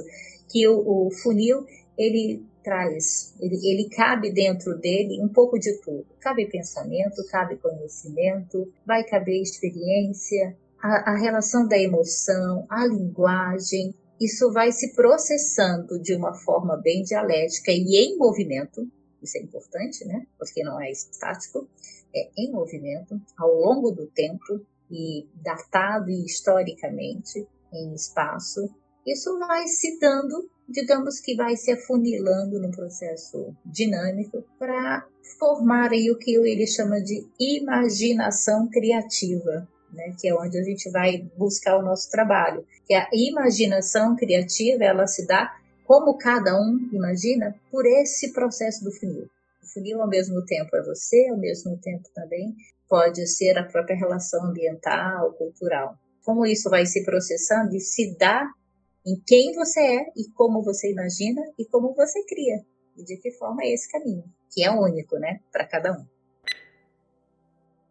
que 0.49 0.67
o, 0.69 1.07
o 1.07 1.11
funil 1.11 1.67
ele 1.97 2.47
traz, 2.69 3.35
ele, 3.41 3.57
ele 3.67 3.89
cabe 3.89 4.31
dentro 4.31 4.77
dele 4.77 5.23
um 5.23 5.29
pouco 5.29 5.59
de 5.59 5.73
tudo. 5.81 6.05
Cabe 6.21 6.45
pensamento, 6.51 7.27
cabe 7.31 7.57
conhecimento, 7.57 8.71
vai 8.85 9.03
caber 9.05 9.41
experiência, 9.41 10.55
a, 10.79 11.13
a 11.13 11.17
relação 11.17 11.67
da 11.67 11.79
emoção, 11.79 12.67
a 12.69 12.87
linguagem, 12.87 13.95
isso 14.21 14.53
vai 14.53 14.71
se 14.71 14.95
processando 14.95 15.99
de 15.99 16.15
uma 16.15 16.35
forma 16.35 16.77
bem 16.77 17.03
dialética 17.03 17.73
e 17.73 17.97
em 17.97 18.19
movimento, 18.19 18.87
isso 19.23 19.39
é 19.39 19.41
importante, 19.41 20.05
né? 20.05 20.27
Porque 20.39 20.63
não 20.63 20.79
é 20.79 20.91
estático, 20.91 21.67
é 22.15 22.29
em 22.37 22.53
movimento, 22.53 23.19
ao 23.39 23.55
longo 23.55 23.91
do 23.93 24.07
tempo, 24.09 24.61
e 24.91 25.27
datado 25.35 26.11
historicamente 26.11 27.47
em 27.73 27.95
espaço, 27.95 28.69
isso 29.07 29.39
vai 29.39 29.67
se 29.67 29.99
dando, 29.99 30.51
digamos 30.69 31.19
que 31.21 31.35
vai 31.35 31.57
se 31.57 31.73
afunilando 31.73 32.61
num 32.61 32.71
processo 32.71 33.57
dinâmico 33.65 34.45
para 34.59 35.07
formar 35.39 35.93
aí 35.93 36.11
o 36.11 36.19
que 36.19 36.35
ele 36.35 36.67
chama 36.67 37.01
de 37.01 37.27
imaginação 37.41 38.69
criativa. 38.69 39.67
né, 39.91 40.15
que 40.21 40.29
é 40.29 40.35
onde 40.35 40.59
a 40.59 40.63
gente 40.63 40.91
vai 40.91 41.27
buscar 41.39 41.79
o 41.79 41.83
nosso 41.83 42.11
trabalho. 42.11 42.63
Que 42.87 42.93
a 42.93 43.09
imaginação 43.11 44.15
criativa, 44.15 44.85
ela 44.85 45.07
se 45.07 45.27
dá 45.27 45.51
como 45.87 46.19
cada 46.19 46.55
um 46.61 46.91
imagina 46.93 47.55
por 47.71 47.87
esse 47.87 48.35
processo 48.35 48.85
do 48.85 48.93
funil. 48.93 49.27
O 49.63 49.67
funil 49.67 50.03
ao 50.03 50.07
mesmo 50.07 50.45
tempo 50.45 50.77
é 50.77 50.83
você, 50.83 51.29
ao 51.31 51.39
mesmo 51.39 51.79
tempo 51.79 52.07
também 52.15 52.55
pode 52.87 53.27
ser 53.27 53.57
a 53.57 53.65
própria 53.65 53.97
relação 53.97 54.45
ambiental, 54.45 55.33
cultural. 55.33 55.97
Como 56.23 56.45
isso 56.45 56.69
vai 56.69 56.85
se 56.85 57.03
processando 57.03 57.75
e 57.75 57.81
se 57.81 58.15
dá 58.19 58.47
em 59.09 59.19
quem 59.27 59.55
você 59.55 59.81
é 59.81 60.13
e 60.15 60.31
como 60.35 60.63
você 60.63 60.93
imagina 60.93 61.41
e 61.59 61.65
como 61.65 61.95
você 61.95 62.23
cria. 62.27 62.63
E 62.95 63.03
de 63.03 63.17
que 63.17 63.31
forma 63.33 63.63
é 63.63 63.73
esse 63.73 63.91
caminho, 63.91 64.25
que 64.51 64.63
é 64.63 64.71
único, 64.71 65.19
né, 65.19 65.41
para 65.51 65.67
cada 65.67 65.93
um. 65.93 66.05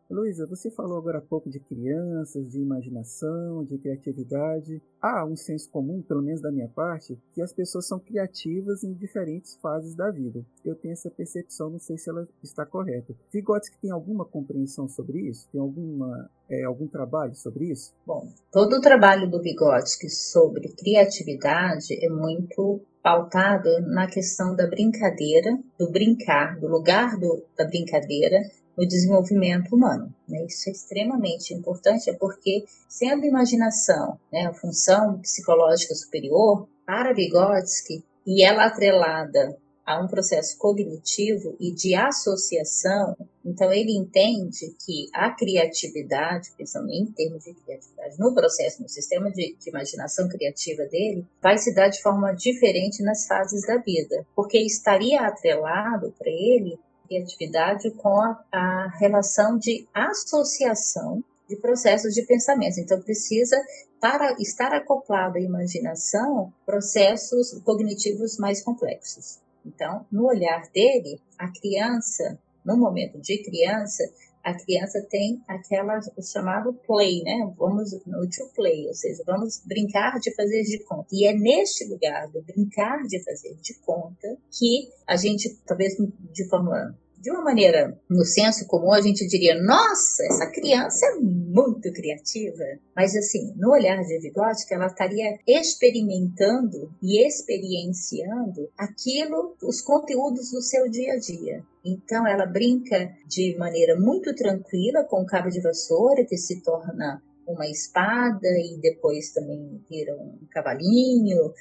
Luísa, 0.09 0.47
você 0.47 0.71
falou 0.71 0.97
agora 0.97 1.17
há 1.17 1.21
pouco 1.21 1.49
de 1.49 1.59
crianças, 1.59 2.49
de 2.49 2.61
imaginação, 2.61 3.65
de 3.65 3.77
criatividade. 3.77 4.81
Há 5.01 5.25
um 5.25 5.35
senso 5.35 5.69
comum, 5.69 6.01
pelo 6.01 6.21
menos 6.21 6.39
da 6.39 6.49
minha 6.49 6.69
parte, 6.69 7.19
que 7.33 7.41
as 7.41 7.51
pessoas 7.51 7.87
são 7.87 7.99
criativas 7.99 8.85
em 8.85 8.93
diferentes 8.93 9.55
fases 9.61 9.95
da 9.95 10.09
vida. 10.09 10.45
Eu 10.63 10.75
tenho 10.75 10.93
essa 10.93 11.11
percepção, 11.11 11.69
não 11.69 11.79
sei 11.79 11.97
se 11.97 12.09
ela 12.09 12.25
está 12.41 12.65
correta. 12.65 13.13
Vygotsky 13.33 13.77
tem 13.81 13.91
alguma 13.91 14.23
compreensão 14.23 14.87
sobre 14.87 15.27
isso? 15.27 15.49
Tem 15.51 15.59
alguma, 15.59 16.29
é, 16.49 16.63
algum 16.63 16.87
trabalho 16.87 17.35
sobre 17.35 17.65
isso? 17.65 17.93
Bom, 18.05 18.29
todo 18.49 18.77
o 18.77 18.81
trabalho 18.81 19.29
do 19.29 19.41
Vygotsky 19.41 20.09
sobre 20.09 20.69
criatividade 20.69 21.93
é 22.01 22.09
muito 22.09 22.79
pautado 23.03 23.69
na 23.81 24.07
questão 24.07 24.55
da 24.55 24.67
brincadeira, 24.67 25.57
do 25.77 25.91
brincar, 25.91 26.57
do 26.59 26.67
lugar 26.67 27.17
do, 27.17 27.43
da 27.57 27.65
brincadeira 27.65 28.37
no 28.77 28.88
desenvolvimento 28.88 29.75
humano. 29.75 30.13
Né? 30.27 30.46
Isso 30.46 30.69
é 30.69 30.72
extremamente 30.72 31.53
importante, 31.53 32.10
é 32.10 32.13
porque, 32.13 32.65
sendo 32.88 33.25
imaginação 33.25 34.19
né, 34.31 34.46
a 34.46 34.53
função 34.53 35.19
psicológica 35.19 35.96
superior, 35.96 36.67
para 36.86 37.13
Vygotsky, 37.13 38.03
e 38.25 38.43
ela 38.43 38.65
atrelada 38.65 39.57
a 39.88 40.03
um 40.03 40.07
processo 40.07 40.57
cognitivo 40.57 41.55
e 41.62 41.72
de 41.72 41.96
associação, 41.96 43.15
então 43.46 43.72
ele 43.72 43.96
entende 43.96 44.75
que 44.86 45.07
a 45.13 45.29
criatividade, 45.31 46.51
pensando 46.57 46.89
em 46.89 47.05
termos 47.05 47.46
de 47.46 47.53
criatividade, 47.53 48.19
no 48.19 48.34
processo, 48.34 48.84
no 48.84 48.89
sistema 48.89 49.31
de, 49.31 49.55
de, 49.57 49.69
imaginação 49.69 50.27
criativa 50.27 50.84
dele, 50.88 51.25
vai 51.41 51.57
se 51.57 51.74
dar 51.74 51.88
de 51.88 52.01
forma 52.01 52.34
diferente 52.34 53.01
nas 53.01 53.25
fases 53.25 53.65
da 53.65 53.77
vida, 53.77 54.27
porque 54.36 54.60
estaria 54.60 55.22
atrelado 55.22 56.13
para 56.19 56.29
ele 56.29 56.77
criatividade 57.07 57.89
com 57.91 58.21
a, 58.21 58.43
a 58.51 58.87
relação 58.99 59.57
de 59.57 59.87
associação 59.93 61.23
de 61.49 61.55
processos 61.55 62.13
de 62.13 62.23
pensamento. 62.23 62.79
Então, 62.79 63.01
precisa, 63.01 63.57
para 63.99 64.33
estar 64.33 64.73
acoplado 64.73 65.37
à 65.37 65.41
imaginação, 65.41 66.53
processos 66.65 67.59
cognitivos 67.63 68.37
mais 68.37 68.61
complexos. 68.61 69.39
Então, 69.65 70.05
no 70.11 70.27
olhar 70.27 70.63
dele, 70.73 71.21
a 71.37 71.47
criança, 71.47 72.37
no 72.63 72.77
momento 72.77 73.19
de 73.19 73.37
criança, 73.43 74.03
a 74.47 74.53
criança 74.53 75.05
tem 75.09 75.43
aquela 75.45 75.99
o 76.15 76.23
chamado 76.23 76.71
play, 76.87 77.21
né? 77.21 77.53
Vamos 77.57 77.91
no 78.05 78.29
to 78.29 78.49
play, 78.55 78.87
ou 78.87 78.93
seja, 78.93 79.21
vamos 79.25 79.61
brincar 79.65 80.17
de 80.21 80.33
fazer 80.33 80.63
de 80.63 80.79
conta. 80.85 81.09
E 81.11 81.27
é 81.27 81.33
neste 81.33 81.83
lugar 81.83 82.29
do 82.29 82.41
brincar 82.41 83.03
de 83.03 83.21
fazer 83.25 83.55
de 83.61 83.73
conta 83.79 84.37
que 84.57 84.89
a 85.05 85.17
gente, 85.17 85.53
talvez 85.65 85.97
de 86.31 86.47
forma 86.47 86.97
de 87.19 87.31
uma 87.31 87.43
maneira, 87.43 87.99
no 88.09 88.23
senso 88.23 88.65
comum, 88.67 88.93
a 88.93 89.01
gente 89.01 89.27
diria: 89.27 89.61
nossa, 89.61 90.23
essa 90.27 90.47
criança 90.47 91.05
é 91.07 91.15
muito 91.19 91.91
criativa. 91.91 92.63
Mas, 92.95 93.15
assim, 93.15 93.53
no 93.57 93.71
olhar 93.71 94.01
de 94.01 94.19
Vygotsky, 94.19 94.73
ela 94.73 94.87
estaria 94.87 95.37
experimentando 95.45 96.89
e 97.01 97.27
experienciando 97.27 98.69
aquilo, 98.77 99.57
os 99.61 99.81
conteúdos 99.81 100.51
do 100.51 100.61
seu 100.61 100.89
dia 100.89 101.13
a 101.13 101.19
dia. 101.19 101.65
Então, 101.88 102.27
ela 102.27 102.46
brinca 102.46 103.15
de 103.25 103.56
maneira 103.58 103.98
muito 103.98 104.36
tranquila 104.36 105.06
com 105.06 105.22
o 105.22 105.25
cabo 105.25 105.50
de 105.50 105.62
vassoura, 105.62 106.25
que 106.25 106.38
se 106.38 106.62
torna 106.62 107.24
uma 107.48 107.65
espada 107.65 108.50
e 108.50 108.77
depois 108.82 109.32
também 109.32 109.82
vira 109.89 110.13
um 110.15 110.38
cavalinho 110.51 111.53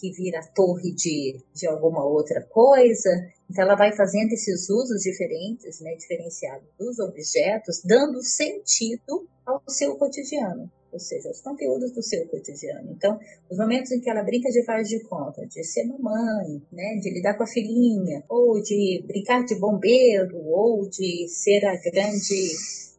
que 0.00 0.10
vira 0.12 0.40
torre 0.54 0.92
de, 0.92 1.38
de 1.54 1.66
alguma 1.66 2.02
outra 2.02 2.42
coisa. 2.42 3.10
Então, 3.50 3.62
ela 3.62 3.76
vai 3.76 3.92
fazendo 3.92 4.32
esses 4.32 4.70
usos 4.70 5.02
diferentes, 5.02 5.80
né, 5.80 5.94
diferenciados 5.96 6.66
dos 6.78 6.98
objetos, 6.98 7.82
dando 7.84 8.22
sentido 8.22 9.28
ao 9.44 9.62
seu 9.68 9.96
cotidiano, 9.96 10.70
ou 10.94 11.00
seja, 11.00 11.28
aos 11.28 11.40
conteúdos 11.40 11.92
do 11.92 12.02
seu 12.02 12.26
cotidiano. 12.28 12.92
Então, 12.92 13.18
os 13.50 13.58
momentos 13.58 13.90
em 13.90 14.00
que 14.00 14.08
ela 14.08 14.22
brinca 14.22 14.48
de 14.48 14.64
faz 14.64 14.88
de 14.88 15.02
conta, 15.04 15.44
de 15.46 15.62
ser 15.64 15.84
mamãe, 15.84 16.62
né, 16.72 16.96
de 17.02 17.10
lidar 17.10 17.34
com 17.34 17.42
a 17.42 17.46
filhinha, 17.46 18.24
ou 18.28 18.62
de 18.62 19.02
brincar 19.06 19.44
de 19.44 19.56
bombeiro, 19.56 20.38
ou 20.46 20.88
de 20.88 21.28
ser 21.28 21.64
a 21.66 21.76
grande 21.76 22.54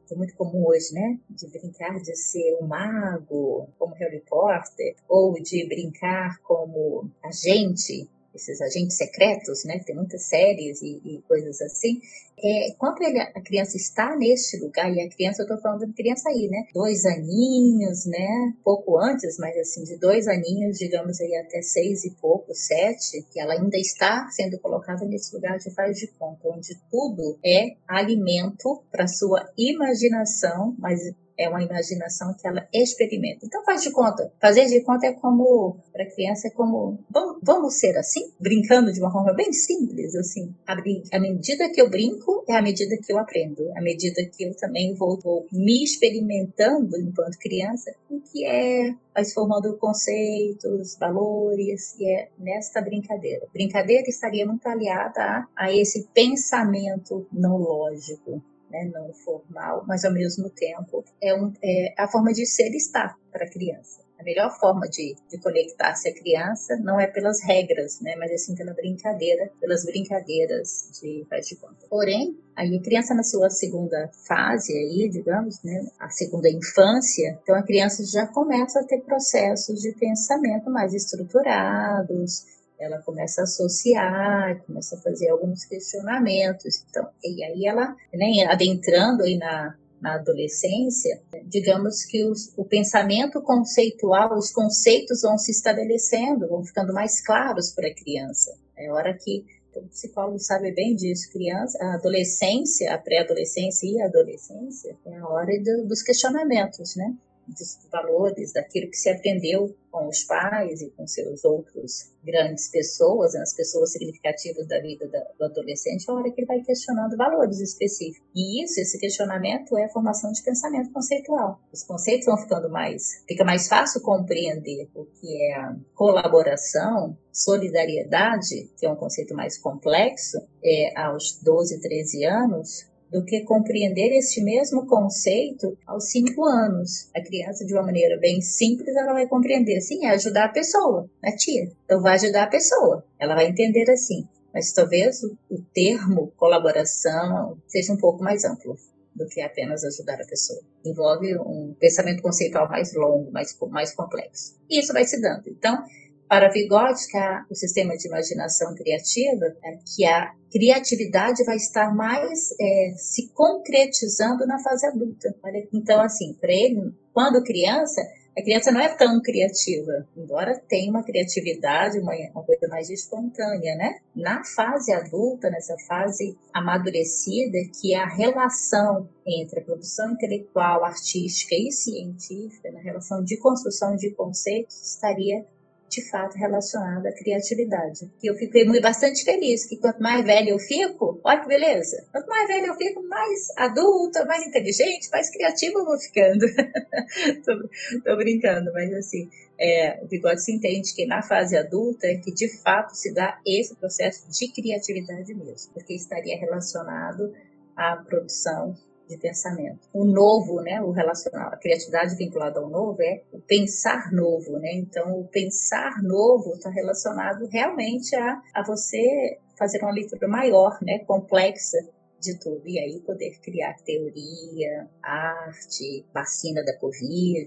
que 0.07 0.13
é 0.13 0.17
muito 0.17 0.35
comum 0.35 0.67
hoje, 0.67 0.93
né? 0.93 1.17
De 1.27 1.47
brincar 1.47 1.99
de 1.99 2.15
ser 2.15 2.57
um 2.61 2.67
mago, 2.67 3.67
como 3.79 3.95
Harry 3.95 4.21
Potter, 4.21 4.95
ou 5.09 5.33
de 5.33 5.65
brincar 5.67 6.39
como 6.43 7.09
agente 7.23 8.07
esses 8.35 8.61
agentes 8.61 8.97
secretos, 8.97 9.63
né? 9.63 9.79
Tem 9.79 9.95
muitas 9.95 10.23
séries 10.23 10.81
e, 10.81 11.01
e 11.03 11.21
coisas 11.27 11.61
assim. 11.61 11.99
É, 12.37 12.75
quando 12.77 13.01
ele, 13.01 13.19
a 13.19 13.41
criança 13.41 13.77
está 13.77 14.15
neste 14.15 14.57
lugar, 14.57 14.93
e 14.93 14.99
a 14.99 15.09
criança, 15.09 15.41
eu 15.41 15.45
estou 15.45 15.57
falando 15.59 15.85
de 15.87 15.93
criança 15.93 16.29
aí, 16.29 16.49
né? 16.49 16.67
Dois 16.73 17.05
aninhos, 17.05 18.05
né? 18.05 18.53
Pouco 18.63 18.99
antes, 18.99 19.37
mas 19.37 19.57
assim, 19.57 19.83
de 19.83 19.97
dois 19.97 20.27
aninhos, 20.27 20.77
digamos 20.77 21.19
aí 21.21 21.35
até 21.37 21.61
seis 21.61 22.03
e 22.03 22.11
pouco, 22.11 22.53
sete, 22.53 23.25
que 23.31 23.39
ela 23.39 23.53
ainda 23.53 23.77
está 23.77 24.27
sendo 24.31 24.59
colocada 24.59 25.05
nesse 25.05 25.33
lugar 25.33 25.57
de 25.57 25.73
faz 25.73 25.97
de 25.97 26.07
conta, 26.07 26.49
onde 26.49 26.77
tudo 26.91 27.39
é 27.43 27.75
alimento 27.87 28.83
para 28.91 29.07
sua 29.07 29.49
imaginação, 29.57 30.75
mas 30.77 30.99
é 31.37 31.49
uma 31.49 31.61
imaginação 31.61 32.33
que 32.33 32.47
ela 32.47 32.67
experimenta. 32.73 33.45
Então 33.45 33.63
faz 33.63 33.81
de 33.81 33.91
conta. 33.91 34.31
Fazer 34.39 34.65
de 34.65 34.81
conta 34.83 35.07
é 35.07 35.13
como, 35.13 35.77
para 35.91 36.05
criança, 36.05 36.47
é 36.47 36.51
como, 36.51 36.99
vamos, 37.09 37.39
vamos 37.43 37.79
ser 37.79 37.97
assim? 37.97 38.31
Brincando 38.39 38.91
de 38.91 38.99
uma 38.99 39.11
forma 39.11 39.33
bem 39.33 39.51
simples, 39.51 40.15
assim. 40.15 40.53
A, 40.67 40.73
a 40.73 41.19
medida 41.19 41.69
que 41.69 41.81
eu 41.81 41.89
brinco 41.89 42.43
é 42.47 42.55
a 42.55 42.61
medida 42.61 42.97
que 42.97 43.11
eu 43.11 43.17
aprendo. 43.17 43.71
A 43.75 43.81
medida 43.81 44.21
que 44.25 44.43
eu 44.43 44.55
também 44.55 44.93
vou, 44.95 45.19
vou 45.19 45.45
me 45.51 45.83
experimentando 45.83 46.97
enquanto 46.99 47.37
criança, 47.39 47.93
o 48.09 48.19
que 48.21 48.45
é 48.45 48.95
se 49.23 49.33
formando 49.33 49.77
conceitos, 49.77 50.97
valores, 50.99 51.95
e 51.99 52.09
é 52.09 52.29
nesta 52.37 52.81
brincadeira. 52.81 53.47
Brincadeira 53.53 54.03
estaria 54.07 54.45
muito 54.45 54.67
aliada 54.67 55.21
a, 55.21 55.47
a 55.55 55.73
esse 55.73 56.07
pensamento 56.13 57.25
não 57.31 57.57
lógico, 57.57 58.43
né, 58.69 58.89
não 58.93 59.13
formal, 59.13 59.83
mas 59.87 60.05
ao 60.05 60.13
mesmo 60.13 60.49
tempo 60.49 61.03
é, 61.21 61.33
um, 61.35 61.53
é 61.63 61.93
a 61.97 62.07
forma 62.07 62.33
de 62.33 62.45
ser 62.45 62.71
e 62.71 62.77
estar 62.77 63.17
para 63.31 63.45
a 63.45 63.49
criança. 63.49 64.05
A 64.17 64.23
melhor 64.23 64.49
forma 64.57 64.87
de, 64.87 65.13
de 65.29 65.37
conectar-se 65.37 66.07
à 66.07 66.13
criança 66.13 66.77
não 66.77 66.99
é 66.99 67.05
pelas 67.05 67.43
regras, 67.43 67.99
né, 67.99 68.15
mas 68.15 68.31
assim 68.31 68.55
pela 68.55 68.73
brincadeira, 68.73 69.51
pelas 69.59 69.83
brincadeiras 69.83 70.89
de 71.01 71.25
faz 71.29 71.47
de 71.47 71.57
conta. 71.57 71.85
Porém, 71.89 72.37
aí 72.55 72.77
a 72.77 72.81
criança 72.81 73.13
na 73.13 73.23
sua 73.23 73.49
segunda 73.49 74.09
fase 74.25 74.73
aí, 74.73 75.09
digamos, 75.09 75.61
né, 75.63 75.85
a 75.99 76.09
segunda 76.09 76.49
infância, 76.49 77.37
então 77.43 77.55
a 77.55 77.63
criança 77.63 78.05
já 78.05 78.25
começa 78.25 78.79
a 78.79 78.83
ter 78.85 79.01
processos 79.01 79.81
de 79.81 79.91
pensamento 79.91 80.69
mais 80.69 80.93
estruturados, 80.93 82.45
ela 82.79 83.01
começa 83.01 83.41
a 83.41 83.43
associar, 83.43 84.61
começa 84.65 84.95
a 84.95 85.01
fazer 85.01 85.29
alguns 85.29 85.65
questionamentos. 85.65 86.83
Então, 86.89 87.07
e 87.23 87.43
aí 87.43 87.65
ela, 87.65 87.95
né, 88.13 88.45
adentrando 88.47 89.23
aí 89.23 89.37
na, 89.37 89.75
na 90.01 90.15
adolescência, 90.15 91.21
digamos 91.45 92.03
que 92.05 92.23
os, 92.23 92.53
o 92.57 92.65
pensamento 92.65 93.41
conceitual, 93.41 94.37
os 94.37 94.51
conceitos 94.51 95.21
vão 95.21 95.37
se 95.37 95.51
estabelecendo, 95.51 96.47
vão 96.47 96.63
ficando 96.63 96.93
mais 96.93 97.21
claros 97.21 97.71
para 97.71 97.87
a 97.87 97.93
criança. 97.93 98.55
É 98.77 98.91
hora 98.91 99.13
que 99.13 99.45
o 99.75 99.87
psicólogo 99.87 100.39
sabe 100.39 100.71
bem 100.71 100.95
disso, 100.95 101.29
criança, 101.31 101.77
a 101.81 101.95
adolescência, 101.95 102.93
a 102.93 102.97
pré-adolescência 102.97 103.87
e 103.87 104.01
a 104.01 104.05
adolescência 104.05 104.95
é 105.05 105.17
a 105.17 105.27
hora 105.27 105.51
do, 105.61 105.85
dos 105.85 106.01
questionamentos, 106.01 106.95
né? 106.95 107.13
Dos 107.47 107.77
valores, 107.91 108.53
daquilo 108.53 108.89
que 108.89 108.97
se 108.97 109.09
aprendeu 109.09 109.75
com 109.91 110.07
os 110.09 110.23
pais 110.23 110.81
e 110.81 110.89
com 110.91 111.07
seus 111.07 111.45
outros 111.45 112.11
grandes 112.23 112.69
pessoas, 112.69 113.33
né, 113.33 113.41
as 113.41 113.55
pessoas 113.55 113.91
significativas 113.91 114.67
da 114.67 114.79
vida 114.81 115.07
do 115.37 115.45
adolescente, 115.45 116.05
é 116.07 116.11
a 116.11 116.15
hora 116.15 116.31
que 116.31 116.41
ele 116.41 116.47
vai 116.47 116.61
questionando 116.61 117.15
valores 117.15 117.59
específicos. 117.59 118.27
E 118.35 118.63
isso, 118.63 118.79
esse 118.81 118.99
questionamento 118.99 119.77
é 119.77 119.85
a 119.85 119.89
formação 119.89 120.31
de 120.31 120.43
pensamento 120.43 120.91
conceitual. 120.91 121.61
Os 121.71 121.83
conceitos 121.83 122.25
vão 122.25 122.37
ficando 122.37 122.69
mais, 122.69 123.23
fica 123.27 123.45
mais 123.45 123.67
fácil 123.67 124.01
compreender 124.01 124.89
o 124.93 125.05
que 125.05 125.41
é 125.53 125.75
colaboração, 125.93 127.17
solidariedade, 127.31 128.69
que 128.77 128.85
é 128.85 128.89
um 128.89 128.95
conceito 128.95 129.33
mais 129.33 129.57
complexo, 129.57 130.37
é, 130.63 130.99
aos 130.99 131.39
12, 131.41 131.79
13 131.79 132.25
anos, 132.25 132.85
do 133.11 133.23
que 133.23 133.41
compreender 133.41 134.17
este 134.17 134.41
mesmo 134.43 134.85
conceito 134.87 135.77
aos 135.85 136.09
cinco 136.09 136.45
anos. 136.45 137.09
A 137.15 137.21
criança, 137.21 137.65
de 137.65 137.73
uma 137.73 137.83
maneira 137.83 138.17
bem 138.19 138.41
simples, 138.41 138.95
ela 138.95 139.13
vai 139.13 139.27
compreender 139.27 139.77
assim, 139.77 140.05
é 140.05 140.09
ajudar 140.09 140.45
a 140.45 140.49
pessoa, 140.49 141.09
a 141.23 141.31
tia. 141.35 141.71
Então 141.85 142.01
vai 142.01 142.15
ajudar 142.15 142.43
a 142.43 142.47
pessoa. 142.47 143.05
Ela 143.19 143.35
vai 143.35 143.47
entender 143.47 143.89
assim. 143.89 144.27
Mas 144.53 144.71
talvez 144.71 145.21
o, 145.23 145.37
o 145.49 145.61
termo 145.73 146.31
colaboração 146.37 147.57
seja 147.67 147.91
um 147.91 147.97
pouco 147.97 148.23
mais 148.23 148.45
amplo 148.45 148.77
do 149.15 149.27
que 149.27 149.41
apenas 149.41 149.83
ajudar 149.83 150.21
a 150.21 150.25
pessoa. 150.25 150.61
Envolve 150.85 151.37
um 151.37 151.75
pensamento 151.79 152.21
conceitual 152.21 152.69
mais 152.69 152.93
longo, 152.93 153.31
mais, 153.31 153.57
mais 153.69 153.93
complexo. 153.93 154.55
E 154.69 154.79
isso 154.79 154.91
vai 154.91 155.05
se 155.05 155.21
dando. 155.21 155.49
Então, 155.49 155.83
para 156.27 156.49
Vygotsky, 156.49 157.17
o 157.49 157.55
sistema 157.55 157.95
de 157.95 158.07
imaginação 158.07 158.73
criativa, 158.75 159.45
é 159.63 159.77
que 159.85 160.05
a 160.05 160.33
criatividade 160.51 161.43
vai 161.43 161.57
estar 161.57 161.93
mais 161.93 162.49
é, 162.59 162.93
se 162.97 163.29
concretizando 163.33 164.45
na 164.47 164.57
fase 164.59 164.85
adulta. 164.87 165.35
Então, 165.71 166.01
assim, 166.01 166.33
para 166.33 166.51
ele, 166.51 166.93
quando 167.13 167.43
criança, 167.43 168.01
a 168.37 168.41
criança 168.41 168.69
não 168.69 168.81
é 168.81 168.89
tão 168.89 169.21
criativa, 169.21 170.05
embora 170.17 170.59
tenha 170.67 170.91
uma 170.91 171.03
criatividade, 171.03 171.99
uma, 171.99 172.13
uma, 172.33 172.43
coisa 172.43 172.67
mais 172.67 172.89
espontânea, 172.89 173.75
né? 173.75 173.99
Na 174.13 174.43
fase 174.43 174.91
adulta, 174.91 175.49
nessa 175.49 175.75
fase 175.87 176.37
amadurecida, 176.53 177.57
que 177.79 177.93
é 177.93 177.97
a 177.97 178.07
relação 178.07 179.07
entre 179.25 179.61
a 179.61 179.63
produção 179.63 180.11
intelectual, 180.11 180.83
artística 180.83 181.55
e 181.55 181.71
científica, 181.71 182.71
na 182.71 182.81
relação 182.81 183.23
de 183.23 183.37
construção 183.37 183.95
de 183.95 184.11
conceitos, 184.11 184.95
estaria 184.95 185.45
de 185.89 186.09
fato 186.09 186.35
relacionada 186.35 187.09
à 187.09 187.13
criatividade. 187.13 188.11
E 188.21 188.29
eu 188.29 188.35
fiquei 188.35 188.65
muito, 188.65 188.81
bastante 188.81 189.23
feliz 189.23 189.65
que 189.67 189.77
quanto 189.77 190.01
mais 190.01 190.25
velha 190.25 190.49
eu 190.49 190.59
fico, 190.59 191.19
olha 191.23 191.41
que 191.41 191.47
beleza, 191.47 192.05
quanto 192.11 192.27
mais 192.27 192.47
velha 192.47 192.67
eu 192.67 192.75
fico, 192.75 193.01
mais 193.07 193.47
adulta, 193.57 194.25
mais 194.25 194.45
inteligente, 194.45 195.09
mais 195.11 195.29
criativa 195.29 195.79
eu 195.79 195.85
vou 195.85 195.97
ficando. 195.97 196.45
tô, 197.45 197.69
tô, 198.03 198.17
brincando, 198.17 198.71
mas 198.73 198.93
assim, 198.93 199.29
é, 199.59 200.03
o 200.03 200.07
Bigode 200.07 200.43
se 200.43 200.51
entende 200.51 200.93
que 200.93 201.05
na 201.05 201.21
fase 201.21 201.55
adulta 201.55 202.07
é 202.07 202.15
que 202.17 202.33
de 202.33 202.49
fato 202.61 202.95
se 202.95 203.13
dá 203.13 203.39
esse 203.45 203.75
processo 203.75 204.27
de 204.29 204.51
criatividade 204.51 205.33
mesmo, 205.33 205.73
porque 205.73 205.93
estaria 205.93 206.37
relacionado 206.37 207.33
à 207.75 207.95
produção 207.97 208.75
de 209.07 209.17
pensamento. 209.17 209.87
O 209.93 210.05
novo, 210.05 210.61
né, 210.61 210.81
o 210.81 210.91
relacional, 210.91 211.49
a 211.53 211.57
criatividade 211.57 212.15
vinculada 212.15 212.59
ao 212.59 212.69
novo 212.69 213.01
é 213.01 213.23
o 213.31 213.39
pensar 213.39 214.11
novo, 214.11 214.57
né? 214.59 214.73
Então, 214.73 215.19
o 215.19 215.27
pensar 215.27 216.01
novo 216.01 216.53
está 216.53 216.69
relacionado 216.69 217.47
realmente 217.47 218.15
a, 218.15 218.41
a 218.53 218.63
você 218.63 219.37
fazer 219.57 219.81
uma 219.81 219.91
leitura 219.91 220.27
maior, 220.27 220.77
né, 220.81 220.99
complexa 220.99 221.77
de 222.19 222.39
tudo. 222.39 222.61
E 222.65 222.79
aí 222.79 222.99
poder 223.01 223.39
criar 223.41 223.75
teoria, 223.85 224.87
arte, 225.01 226.05
vacina 226.13 226.63
da 226.63 226.75
Covid, 226.77 227.45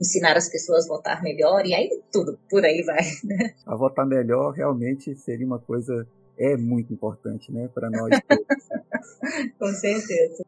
ensinar 0.00 0.36
as 0.36 0.48
pessoas 0.48 0.84
a 0.84 0.88
votar 0.88 1.22
melhor, 1.22 1.64
e 1.66 1.74
aí 1.74 1.88
tudo 2.12 2.38
por 2.48 2.64
aí 2.64 2.82
vai. 2.82 2.98
Né? 3.24 3.54
A 3.66 3.74
votar 3.74 4.06
melhor 4.06 4.52
realmente 4.52 5.14
seria 5.16 5.46
uma 5.46 5.58
coisa 5.58 6.06
é 6.38 6.56
muito 6.56 6.92
importante, 6.92 7.50
né, 7.50 7.68
para 7.74 7.90
nós 7.90 8.10
todos. 8.28 8.46
Com 9.58 9.72
certeza. 9.72 10.44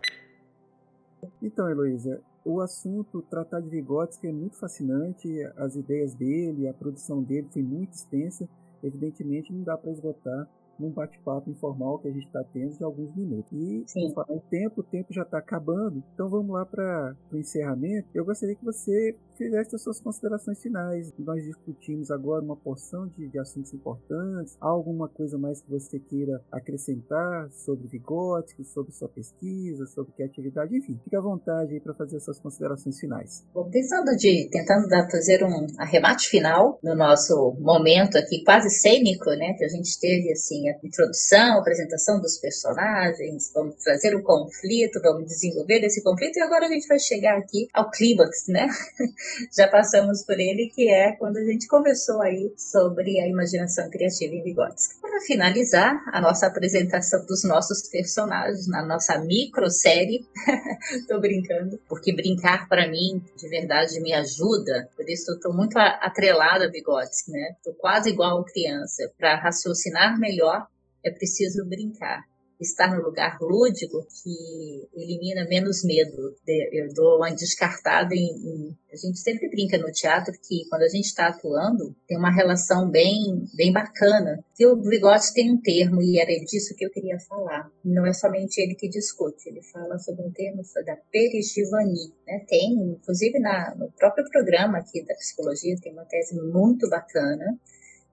Então, 1.43 1.71
Heloísa, 1.71 2.21
o 2.45 2.61
assunto 2.61 3.23
tratar 3.23 3.61
de 3.61 3.69
Vygotsky 3.69 4.29
é 4.29 4.33
muito 4.33 4.57
fascinante, 4.57 5.29
as 5.57 5.77
ideias 5.77 6.15
dele, 6.15 6.69
a 6.69 6.75
produção 6.75 7.23
dele 7.23 7.49
foi 7.51 7.63
muito 7.63 7.93
extensa, 7.93 8.49
evidentemente 8.83 9.53
não 9.53 9.63
dá 9.63 9.77
para 9.77 9.91
esgotar 9.91 10.49
num 10.79 10.91
bate-papo 10.91 11.51
informal 11.51 11.99
que 11.99 12.09
a 12.09 12.11
gente 12.11 12.27
está 12.27 12.43
tendo 12.43 12.77
de 12.77 12.83
alguns 12.83 13.15
minutos. 13.15 13.53
E 13.53 13.85
Sim. 13.87 14.13
falar 14.15 14.35
em 14.35 14.41
tempo, 14.49 14.81
o 14.81 14.85
tempo 14.85 15.13
já 15.13 15.23
está 15.23 15.39
acabando, 15.39 16.03
então 16.15 16.29
vamos 16.29 16.51
lá 16.51 16.65
para 16.65 17.15
o 17.31 17.37
encerramento. 17.37 18.09
Eu 18.15 18.25
gostaria 18.25 18.57
que 18.57 18.65
você 18.65 19.15
fizesse 19.41 19.75
as 19.75 19.83
suas 19.83 19.99
considerações 19.99 20.61
finais. 20.61 21.11
Nós 21.19 21.43
discutimos 21.43 22.11
agora 22.11 22.45
uma 22.45 22.57
porção 22.57 23.09
de, 23.09 23.27
de 23.27 23.39
assuntos 23.39 23.73
importantes. 23.73 24.55
Alguma 24.61 25.09
coisa 25.09 25.39
mais 25.39 25.63
que 25.63 25.71
você 25.71 25.99
queira 25.99 26.43
acrescentar 26.53 27.51
sobre 27.51 27.89
Vygotsky, 27.89 28.63
sobre 28.65 28.93
sua 28.93 29.09
pesquisa, 29.09 29.87
sobre 29.87 30.13
criatividade, 30.13 30.77
enfim, 30.77 31.01
fique 31.03 31.17
à 31.17 31.21
vontade 31.21 31.73
aí 31.73 31.81
para 31.81 31.95
fazer 31.95 32.19
as 32.19 32.25
suas 32.25 32.39
considerações 32.39 33.01
finais. 33.01 33.47
Bom, 33.55 33.71
pensando 33.71 34.15
de, 34.17 34.49
tentando 34.51 34.87
dar, 34.89 35.11
fazer 35.11 35.43
um 35.43 35.67
arremate 35.79 36.29
final 36.29 36.79
no 36.83 36.95
nosso 36.95 37.57
momento 37.61 38.19
aqui 38.19 38.45
quase 38.45 38.69
cênico, 38.69 39.31
né, 39.31 39.55
que 39.57 39.65
a 39.65 39.69
gente 39.69 39.99
teve 39.99 40.31
assim 40.33 40.69
a 40.69 40.79
introdução, 40.85 41.57
a 41.57 41.61
apresentação 41.61 42.21
dos 42.21 42.37
personagens, 42.39 43.51
vamos 43.55 43.77
trazer 43.77 44.15
um 44.15 44.23
conflito, 44.23 45.01
vamos 45.01 45.25
desenvolver 45.25 45.83
esse 45.83 46.03
conflito 46.03 46.37
e 46.37 46.43
agora 46.43 46.67
a 46.67 46.69
gente 46.69 46.87
vai 46.87 46.99
chegar 46.99 47.39
aqui 47.39 47.69
ao 47.73 47.91
clímax, 47.91 48.49
né? 48.49 48.69
Já 49.57 49.69
passamos 49.69 50.25
por 50.25 50.39
ele, 50.39 50.71
que 50.75 50.89
é 50.89 51.13
quando 51.13 51.37
a 51.37 51.45
gente 51.45 51.67
conversou 51.67 52.21
aí 52.23 52.53
sobre 52.57 53.21
a 53.21 53.29
imaginação 53.29 53.89
criativa 53.91 54.35
em 54.35 54.43
Vygotsky. 54.43 55.01
Para 55.01 55.21
finalizar 55.21 56.03
a 56.13 56.21
nossa 56.21 56.47
apresentação 56.47 57.25
dos 57.27 57.45
nossos 57.45 57.89
personagens 57.89 58.67
na 58.69 58.85
nossa 58.85 59.19
micro 59.19 59.71
série, 59.71 60.27
tô 61.09 61.21
brincando, 61.21 61.81
porque 61.89 62.15
brincar 62.15 62.69
para 62.69 62.89
mim 62.89 63.23
de 63.37 63.49
verdade 63.49 64.01
me 64.01 64.13
ajuda, 64.13 64.89
por 64.97 65.09
isso 65.09 65.39
eu 65.45 65.53
muito 65.53 65.79
atrelada 65.79 66.67
a 66.67 66.71
Vygotsky, 66.71 67.33
né? 67.33 67.57
Tô 67.65 67.73
quase 67.75 68.11
igual 68.11 68.45
criança 68.45 69.11
para 69.19 69.37
raciocinar 69.37 70.19
melhor 70.19 70.67
é 71.05 71.11
preciso 71.11 71.65
brincar. 71.67 72.30
Estar 72.61 72.95
no 72.95 73.03
lugar 73.03 73.39
lúdico 73.41 74.07
que 74.23 74.89
elimina 74.95 75.47
menos 75.49 75.83
medo. 75.83 76.37
Eu 76.73 76.93
dou 76.93 77.17
uma 77.17 77.31
descartada 77.31 78.15
em, 78.15 78.27
em, 78.27 78.79
A 78.93 78.97
gente 78.97 79.19
sempre 79.19 79.49
brinca 79.49 79.79
no 79.79 79.91
teatro 79.91 80.35
que 80.43 80.69
quando 80.69 80.83
a 80.83 80.89
gente 80.89 81.07
está 81.07 81.29
atuando, 81.29 81.97
tem 82.07 82.19
uma 82.19 82.31
relação 82.31 82.91
bem, 82.91 83.47
bem 83.55 83.73
bacana. 83.73 84.45
E 84.59 84.67
o 84.67 84.77
Vygotsky 84.77 85.35
tem 85.35 85.51
um 85.53 85.61
termo, 85.61 86.03
e 86.03 86.19
era 86.19 86.31
disso 86.45 86.75
que 86.77 86.85
eu 86.85 86.91
queria 86.91 87.19
falar. 87.21 87.71
Não 87.85 88.05
é 88.05 88.13
somente 88.13 88.61
ele 88.61 88.75
que 88.75 88.89
discute, 88.89 89.49
ele 89.49 89.63
fala 89.63 89.99
sobre 89.99 90.27
um 90.27 90.31
termo 90.31 90.63
da 90.85 90.97
perigivani. 91.11 92.13
Né? 92.27 92.45
Tem, 92.47 92.73
inclusive 92.73 93.39
na, 93.39 93.75
no 93.75 93.91
próprio 93.93 94.29
programa 94.31 94.79
aqui 94.79 95.03
da 95.05 95.15
psicologia, 95.15 95.77
tem 95.81 95.93
uma 95.93 96.05
tese 96.05 96.35
muito 96.35 96.89
bacana 96.91 97.59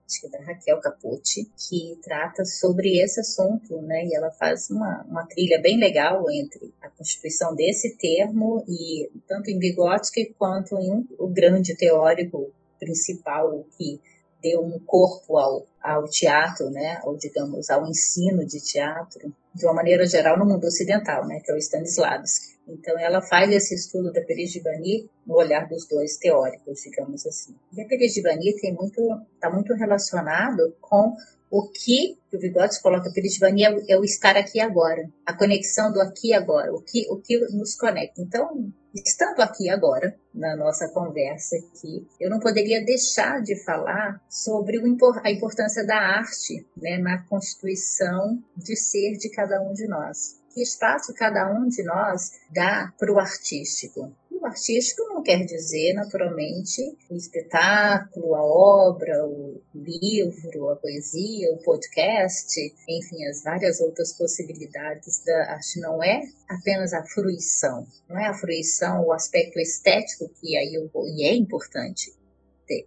acho 0.08 0.20
que 0.22 0.26
é 0.26 0.30
da 0.30 0.44
Raquel 0.44 0.80
Capucci, 0.80 1.50
que 1.56 1.98
trata 2.02 2.44
sobre 2.44 2.98
esse 2.98 3.20
assunto, 3.20 3.80
né? 3.82 4.06
E 4.06 4.14
ela 4.14 4.30
faz 4.30 4.70
uma, 4.70 5.04
uma 5.06 5.26
trilha 5.26 5.60
bem 5.60 5.78
legal 5.78 6.24
entre 6.30 6.72
a 6.80 6.88
constituição 6.88 7.54
desse 7.54 7.96
termo 7.96 8.64
e 8.66 9.10
tanto 9.28 9.50
em 9.50 9.58
Vygotsky 9.58 10.34
quanto 10.38 10.78
em 10.78 11.06
o 11.18 11.28
grande 11.28 11.76
teórico 11.76 12.50
principal 12.80 13.64
que 13.76 14.00
deu 14.42 14.64
um 14.64 14.78
corpo 14.78 15.36
ao, 15.36 15.66
ao 15.82 16.08
teatro, 16.08 16.70
né? 16.70 17.00
Ou 17.04 17.16
digamos 17.16 17.68
ao 17.68 17.86
ensino 17.86 18.46
de 18.46 18.60
teatro 18.60 19.32
de 19.54 19.66
uma 19.66 19.74
maneira 19.74 20.06
geral 20.06 20.38
no 20.38 20.46
mundo 20.46 20.64
ocidental, 20.64 21.26
né? 21.26 21.40
Que 21.44 21.52
é 21.52 21.54
o 21.54 21.58
Stanislavski. 21.58 22.57
Então, 22.68 22.98
ela 22.98 23.22
faz 23.22 23.50
esse 23.50 23.74
estudo 23.74 24.12
da 24.12 24.20
Perigibani 24.20 25.08
no 25.26 25.34
olhar 25.36 25.66
dos 25.66 25.86
dois 25.88 26.16
teóricos, 26.18 26.80
digamos 26.82 27.26
assim. 27.26 27.54
E 27.72 27.80
a 27.80 27.86
Perigibani 27.86 28.50
está 28.50 29.50
muito, 29.50 29.74
relacionado 29.74 30.74
com 30.80 31.16
o 31.50 31.68
que, 31.68 32.18
o 32.32 32.38
Vygotsky 32.38 32.82
coloca 32.82 33.10
Perigibani 33.10 33.64
é, 33.64 33.74
é 33.88 33.98
o 33.98 34.04
estar 34.04 34.36
aqui 34.36 34.60
agora, 34.60 35.08
a 35.24 35.32
conexão 35.32 35.90
do 35.90 36.00
aqui 36.00 36.34
agora, 36.34 36.72
o 36.74 36.82
que, 36.82 37.06
o 37.10 37.16
que 37.16 37.38
nos 37.52 37.74
conecta. 37.74 38.20
Então, 38.20 38.70
estando 38.94 39.40
aqui 39.40 39.70
agora, 39.70 40.14
na 40.34 40.54
nossa 40.54 40.88
conversa 40.88 41.56
aqui, 41.56 42.06
eu 42.20 42.28
não 42.28 42.38
poderia 42.38 42.84
deixar 42.84 43.40
de 43.40 43.56
falar 43.64 44.22
sobre 44.28 44.78
a 45.24 45.30
importância 45.30 45.86
da 45.86 45.96
arte 45.96 46.66
né, 46.76 46.98
na 46.98 47.22
constituição 47.24 48.42
de 48.54 48.76
ser 48.76 49.16
de 49.16 49.30
cada 49.30 49.60
um 49.62 49.72
de 49.72 49.86
nós 49.86 50.38
que 50.58 50.62
espaço 50.62 51.14
cada 51.14 51.48
um 51.52 51.68
de 51.68 51.84
nós 51.84 52.32
dá 52.50 52.92
para 52.98 53.12
o 53.12 53.18
artístico. 53.18 54.12
o 54.30 54.46
artístico 54.46 55.02
não 55.04 55.22
quer 55.22 55.44
dizer, 55.44 55.94
naturalmente, 55.94 56.96
o 57.08 57.14
espetáculo, 57.14 58.34
a 58.34 58.42
obra, 58.42 59.24
o 59.24 59.60
livro, 59.72 60.70
a 60.70 60.76
poesia, 60.76 61.52
o 61.52 61.62
podcast, 61.62 62.60
enfim, 62.88 63.24
as 63.26 63.42
várias 63.42 63.80
outras 63.80 64.12
possibilidades 64.12 65.22
da 65.24 65.52
arte. 65.52 65.80
Não 65.80 66.02
é 66.02 66.22
apenas 66.48 66.92
a 66.92 67.04
fruição, 67.04 67.86
não 68.08 68.18
é 68.18 68.26
a 68.26 68.34
fruição, 68.34 69.04
o 69.04 69.12
aspecto 69.12 69.60
estético, 69.60 70.28
que 70.40 70.56
aí 70.56 70.74
e 71.16 71.24
é 71.24 71.34
importante 71.34 72.12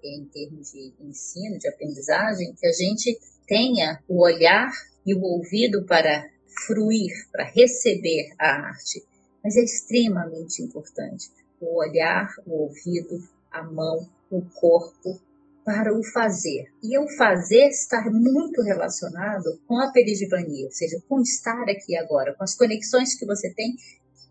em 0.04 0.26
termos 0.26 0.72
de 0.72 0.94
ensino, 1.00 1.58
de 1.58 1.68
aprendizagem, 1.68 2.54
que 2.54 2.68
a 2.68 2.72
gente 2.72 3.18
tenha 3.48 4.00
o 4.08 4.24
olhar 4.24 4.72
e 5.06 5.16
o 5.16 5.22
ouvido 5.22 5.86
para 5.86 6.30
fruir, 6.66 7.12
para 7.32 7.46
receber 7.46 8.34
a 8.40 8.68
arte, 8.68 9.04
mas 9.44 9.56
é 9.56 9.64
extremamente 9.64 10.62
importante 10.62 11.30
o 11.60 11.78
olhar, 11.78 12.34
o 12.46 12.64
ouvido, 12.64 13.24
a 13.52 13.64
mão, 13.64 14.08
o 14.30 14.42
corpo 14.42 15.20
para 15.64 15.96
o 15.96 16.04
fazer. 16.04 16.72
E 16.82 16.98
o 16.98 17.08
fazer 17.10 17.68
está 17.68 18.10
muito 18.10 18.62
relacionado 18.62 19.60
com 19.68 19.80
a 19.80 19.92
perigivania, 19.92 20.66
ou 20.66 20.72
seja, 20.72 21.02
com 21.08 21.22
estar 21.22 21.70
aqui 21.70 21.96
agora, 21.96 22.34
com 22.34 22.44
as 22.44 22.56
conexões 22.56 23.14
que 23.14 23.26
você 23.26 23.54
tem 23.54 23.76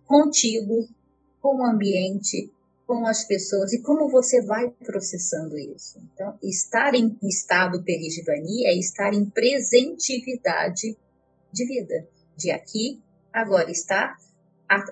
contigo, 0.06 0.88
com 1.40 1.60
o 1.60 1.64
ambiente, 1.64 2.50
com 2.86 3.06
as 3.06 3.24
pessoas 3.24 3.72
e 3.72 3.80
como 3.80 4.10
você 4.10 4.42
vai 4.42 4.68
processando 4.84 5.56
isso. 5.56 6.00
Então, 6.12 6.36
estar 6.42 6.94
em 6.94 7.16
estado 7.22 7.82
perigivania 7.84 8.70
é 8.70 8.74
estar 8.74 9.14
em 9.14 9.24
presentividade 9.24 10.96
de 11.52 11.66
vida, 11.66 12.08
de 12.36 12.50
aqui, 12.50 13.02
agora, 13.32 13.70
estar 13.70 14.16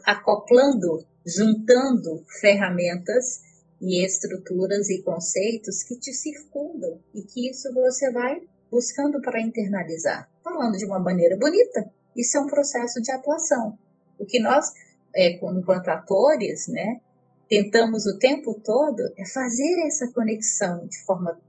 acoplando, 0.04 1.06
juntando 1.24 2.24
ferramentas 2.40 3.42
e 3.80 4.04
estruturas 4.04 4.90
e 4.90 5.02
conceitos 5.02 5.82
que 5.84 5.96
te 5.96 6.12
circundam 6.12 6.98
e 7.14 7.22
que 7.22 7.48
isso 7.48 7.72
você 7.72 8.10
vai 8.10 8.42
buscando 8.70 9.20
para 9.20 9.40
internalizar. 9.40 10.28
Falando 10.42 10.76
de 10.76 10.84
uma 10.84 10.98
maneira 10.98 11.36
bonita, 11.36 11.90
isso 12.16 12.36
é 12.36 12.40
um 12.40 12.46
processo 12.46 13.00
de 13.00 13.12
atuação. 13.12 13.78
O 14.18 14.26
que 14.26 14.40
nós, 14.40 14.72
é, 15.14 15.30
enquanto 15.30 15.88
atores, 15.88 16.66
né, 16.68 17.00
tentamos 17.48 18.06
o 18.06 18.18
tempo 18.18 18.60
todo 18.64 19.00
é 19.16 19.24
fazer 19.24 19.86
essa 19.86 20.10
conexão 20.12 20.86
de 20.86 20.98
forma 21.04 21.40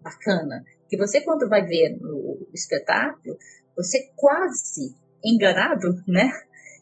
bacana. 0.00 0.64
Que 0.88 0.96
você, 0.96 1.20
quando 1.20 1.48
vai 1.48 1.64
ver 1.66 1.98
no 2.00 2.48
espetáculo, 2.54 3.36
você 3.76 4.10
quase 4.16 4.94
enganado, 5.24 6.02
né? 6.06 6.32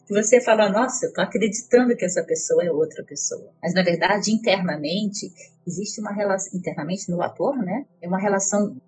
que 0.05 0.13
você 0.13 0.39
fala, 0.39 0.69
nossa, 0.69 1.07
eu 1.07 1.13
tô 1.13 1.21
acreditando 1.21 1.95
que 1.95 2.05
essa 2.05 2.23
pessoa 2.23 2.63
é 2.63 2.71
outra 2.71 3.03
pessoa. 3.03 3.51
Mas 3.61 3.73
na 3.73 3.81
verdade, 3.81 4.31
internamente, 4.31 5.31
existe 5.65 5.99
uma 5.99 6.13
relação, 6.13 6.57
internamente 6.57 7.09
no 7.09 7.21
ator, 7.21 7.57
né? 7.57 7.85
É 8.01 8.07
uma 8.07 8.19
relação 8.19 8.79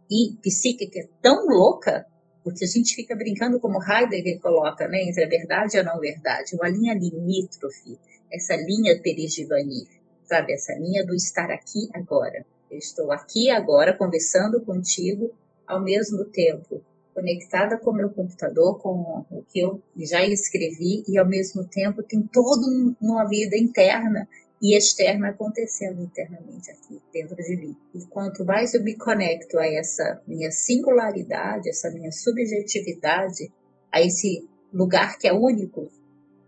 psíquica 0.42 1.10
tão 1.22 1.48
louca, 1.48 2.06
porque 2.44 2.64
a 2.64 2.68
gente 2.68 2.94
fica 2.94 3.16
brincando 3.16 3.60
como 3.60 3.82
Heidegger 3.82 4.40
coloca, 4.40 4.88
né? 4.88 5.02
Entre 5.04 5.24
a 5.24 5.28
verdade 5.28 5.76
e 5.76 5.80
a 5.80 5.84
não 5.84 6.00
verdade, 6.00 6.56
uma 6.56 6.70
linha 6.70 6.94
limítrofe, 6.94 7.98
essa 8.32 8.56
linha 8.56 9.02
perigivani, 9.02 9.88
sabe? 10.24 10.54
Essa 10.54 10.74
linha 10.76 11.04
do 11.04 11.16
estar 11.16 11.50
aqui 11.50 11.90
agora. 11.96 12.46
Eu 12.70 12.78
estou 12.78 13.12
aqui 13.12 13.50
agora 13.50 13.98
conversando 13.98 14.62
contigo 14.62 15.34
ao 15.66 15.82
mesmo 15.82 16.26
tempo 16.26 16.84
conectada 17.18 17.80
com 17.80 17.90
o 17.90 17.96
meu 17.96 18.12
computador, 18.12 18.78
com 18.78 19.26
o 19.32 19.44
que 19.50 19.60
eu 19.60 19.82
já 19.98 20.24
escrevi, 20.24 21.04
e 21.08 21.18
ao 21.18 21.28
mesmo 21.28 21.68
tempo 21.68 22.04
tem 22.04 22.22
toda 22.22 22.62
uma 23.02 23.28
vida 23.28 23.58
interna 23.58 24.30
e 24.62 24.78
externa 24.78 25.30
acontecendo 25.30 26.04
internamente 26.04 26.70
aqui 26.70 27.02
dentro 27.12 27.36
de 27.38 27.58
mim. 27.58 27.76
E 27.96 28.06
quanto 28.06 28.46
mais 28.46 28.76
eu 28.76 28.84
me 28.84 28.96
conecto 28.96 29.58
a 29.58 29.66
essa 29.66 30.22
minha 30.28 30.52
singularidade, 30.52 31.70
essa 31.70 31.90
minha 31.90 32.12
subjetividade, 32.12 33.52
a 33.92 34.00
esse 34.00 34.48
lugar 34.72 35.18
que 35.18 35.28
é 35.28 35.34
único 35.34 35.90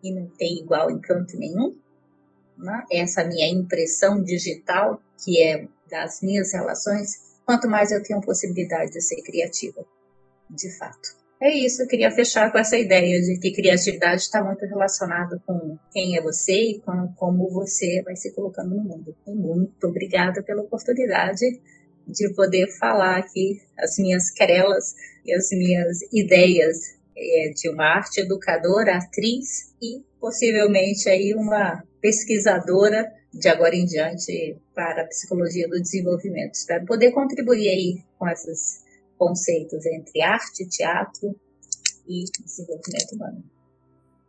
e 0.04 0.14
não 0.14 0.28
tem 0.38 0.60
igual 0.60 0.92
em 0.92 1.00
canto 1.00 1.36
nenhum, 1.36 1.76
né? 2.56 2.84
essa 2.92 3.24
minha 3.24 3.50
impressão 3.50 4.22
digital 4.22 5.02
que 5.18 5.42
é 5.42 5.68
das 5.90 6.22
minhas 6.22 6.54
relações, 6.54 7.40
quanto 7.44 7.68
mais 7.68 7.92
eu 7.92 8.04
tenho 8.04 8.22
possibilidade 8.22 8.92
de 8.92 9.02
ser 9.02 9.20
criativa 9.24 9.84
de 10.50 10.78
fato. 10.78 11.20
É 11.42 11.56
isso, 11.56 11.82
eu 11.82 11.88
queria 11.88 12.12
fechar 12.12 12.52
com 12.52 12.58
essa 12.58 12.78
ideia 12.78 13.22
de 13.22 13.40
que 13.40 13.54
criatividade 13.54 14.24
está 14.24 14.44
muito 14.44 14.66
relacionado 14.66 15.42
com 15.46 15.78
quem 15.92 16.18
é 16.18 16.22
você 16.22 16.72
e 16.72 16.82
com 16.82 17.14
como 17.16 17.50
você 17.50 18.02
vai 18.04 18.16
se 18.18 18.34
colocando 18.34 18.76
no 18.76 18.84
mundo. 18.84 19.16
Muito 19.26 19.88
obrigada 19.88 20.44
pela 20.44 20.64
oportunidade 20.64 21.46
de 22.06 22.34
poder 22.34 22.68
falar 22.78 23.18
aqui 23.18 23.62
as 23.78 23.98
minhas 23.98 24.30
querelas 24.32 24.96
e 25.26 25.34
as 25.34 25.50
minhas 25.52 26.00
ideias 26.12 27.00
é, 27.16 27.52
de 27.56 27.70
uma 27.70 27.86
arte 27.86 28.20
educadora, 28.20 28.98
atriz 28.98 29.74
e 29.82 30.04
possivelmente 30.20 31.08
aí 31.08 31.34
uma 31.34 31.82
pesquisadora 32.02 33.10
de 33.34 33.48
agora 33.48 33.76
em 33.76 33.86
diante 33.86 34.58
para 34.76 35.04
a 35.04 35.08
psicologia 35.08 35.70
do 35.70 35.80
desenvolvimento. 35.80 36.56
Espero 36.56 36.86
poder 36.86 37.12
contribuir 37.12 37.70
aí 37.70 38.04
com 38.18 38.28
essas 38.28 38.84
conceitos 39.20 39.86
entre 39.86 40.22
arte, 40.22 40.68
teatro 40.70 41.36
e 42.08 42.24
desenvolvimento 42.42 43.14
humano. 43.14 43.44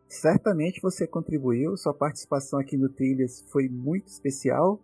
Certamente 0.09 0.83
você 0.83 1.07
contribuiu, 1.07 1.76
sua 1.76 1.94
participação 1.94 2.59
aqui 2.59 2.76
no 2.76 2.88
Trilhas 2.88 3.44
foi 3.53 3.68
muito 3.68 4.09
especial 4.09 4.81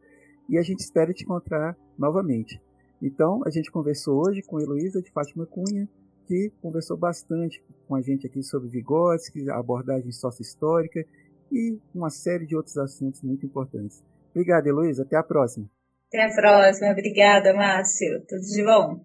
e 0.49 0.57
a 0.57 0.63
gente 0.63 0.79
espera 0.79 1.13
te 1.13 1.25
encontrar 1.25 1.77
novamente. 1.99 2.63
Então, 3.03 3.43
a 3.45 3.51
gente 3.51 3.71
conversou 3.71 4.25
hoje 4.25 4.41
com 4.41 4.61
Heloísa 4.61 5.03
de 5.03 5.11
Fátima 5.11 5.45
Cunha, 5.45 5.89
que 6.27 6.51
conversou 6.63 6.97
bastante 6.97 7.63
com 7.89 7.97
a 7.97 8.01
gente 8.01 8.27
aqui 8.27 8.43
sobre 8.43 8.69
Vygotsky, 8.69 9.51
abordagem 9.51 10.13
sócio-histórica 10.13 11.05
e 11.51 11.77
uma 11.93 12.09
série 12.09 12.47
de 12.47 12.57
outros 12.57 12.77
assuntos 12.79 13.21
muito 13.23 13.45
importantes. 13.45 14.03
Obrigado, 14.31 14.67
Heloísa. 14.69 15.03
Até 15.03 15.17
a 15.17 15.23
próxima. 15.23 15.69
Até 16.09 16.25
a 16.25 16.35
próxima. 16.35 16.93
Obrigada, 16.93 17.53
Márcio. 17.53 18.25
Tudo 18.29 18.43
de 18.43 18.65
bom. 18.65 19.05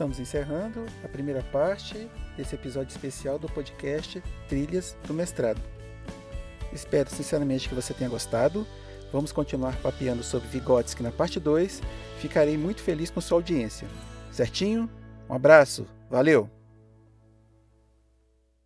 Estamos 0.00 0.18
encerrando 0.18 0.86
a 1.04 1.08
primeira 1.08 1.42
parte 1.52 2.08
desse 2.34 2.54
episódio 2.54 2.90
especial 2.90 3.38
do 3.38 3.46
podcast 3.50 4.22
Trilhas 4.48 4.96
do 5.06 5.12
Mestrado. 5.12 5.60
Espero 6.72 7.10
sinceramente 7.10 7.68
que 7.68 7.74
você 7.74 7.92
tenha 7.92 8.08
gostado. 8.08 8.66
Vamos 9.12 9.30
continuar 9.30 9.76
papeando 9.82 10.22
sobre 10.22 10.48
Vygotsky 10.48 11.02
na 11.02 11.10
parte 11.10 11.38
2. 11.38 11.82
Ficarei 12.18 12.56
muito 12.56 12.80
feliz 12.80 13.10
com 13.10 13.20
sua 13.20 13.36
audiência. 13.36 13.86
Certinho? 14.32 14.88
Um 15.28 15.34
abraço, 15.34 15.86
valeu! 16.08 16.59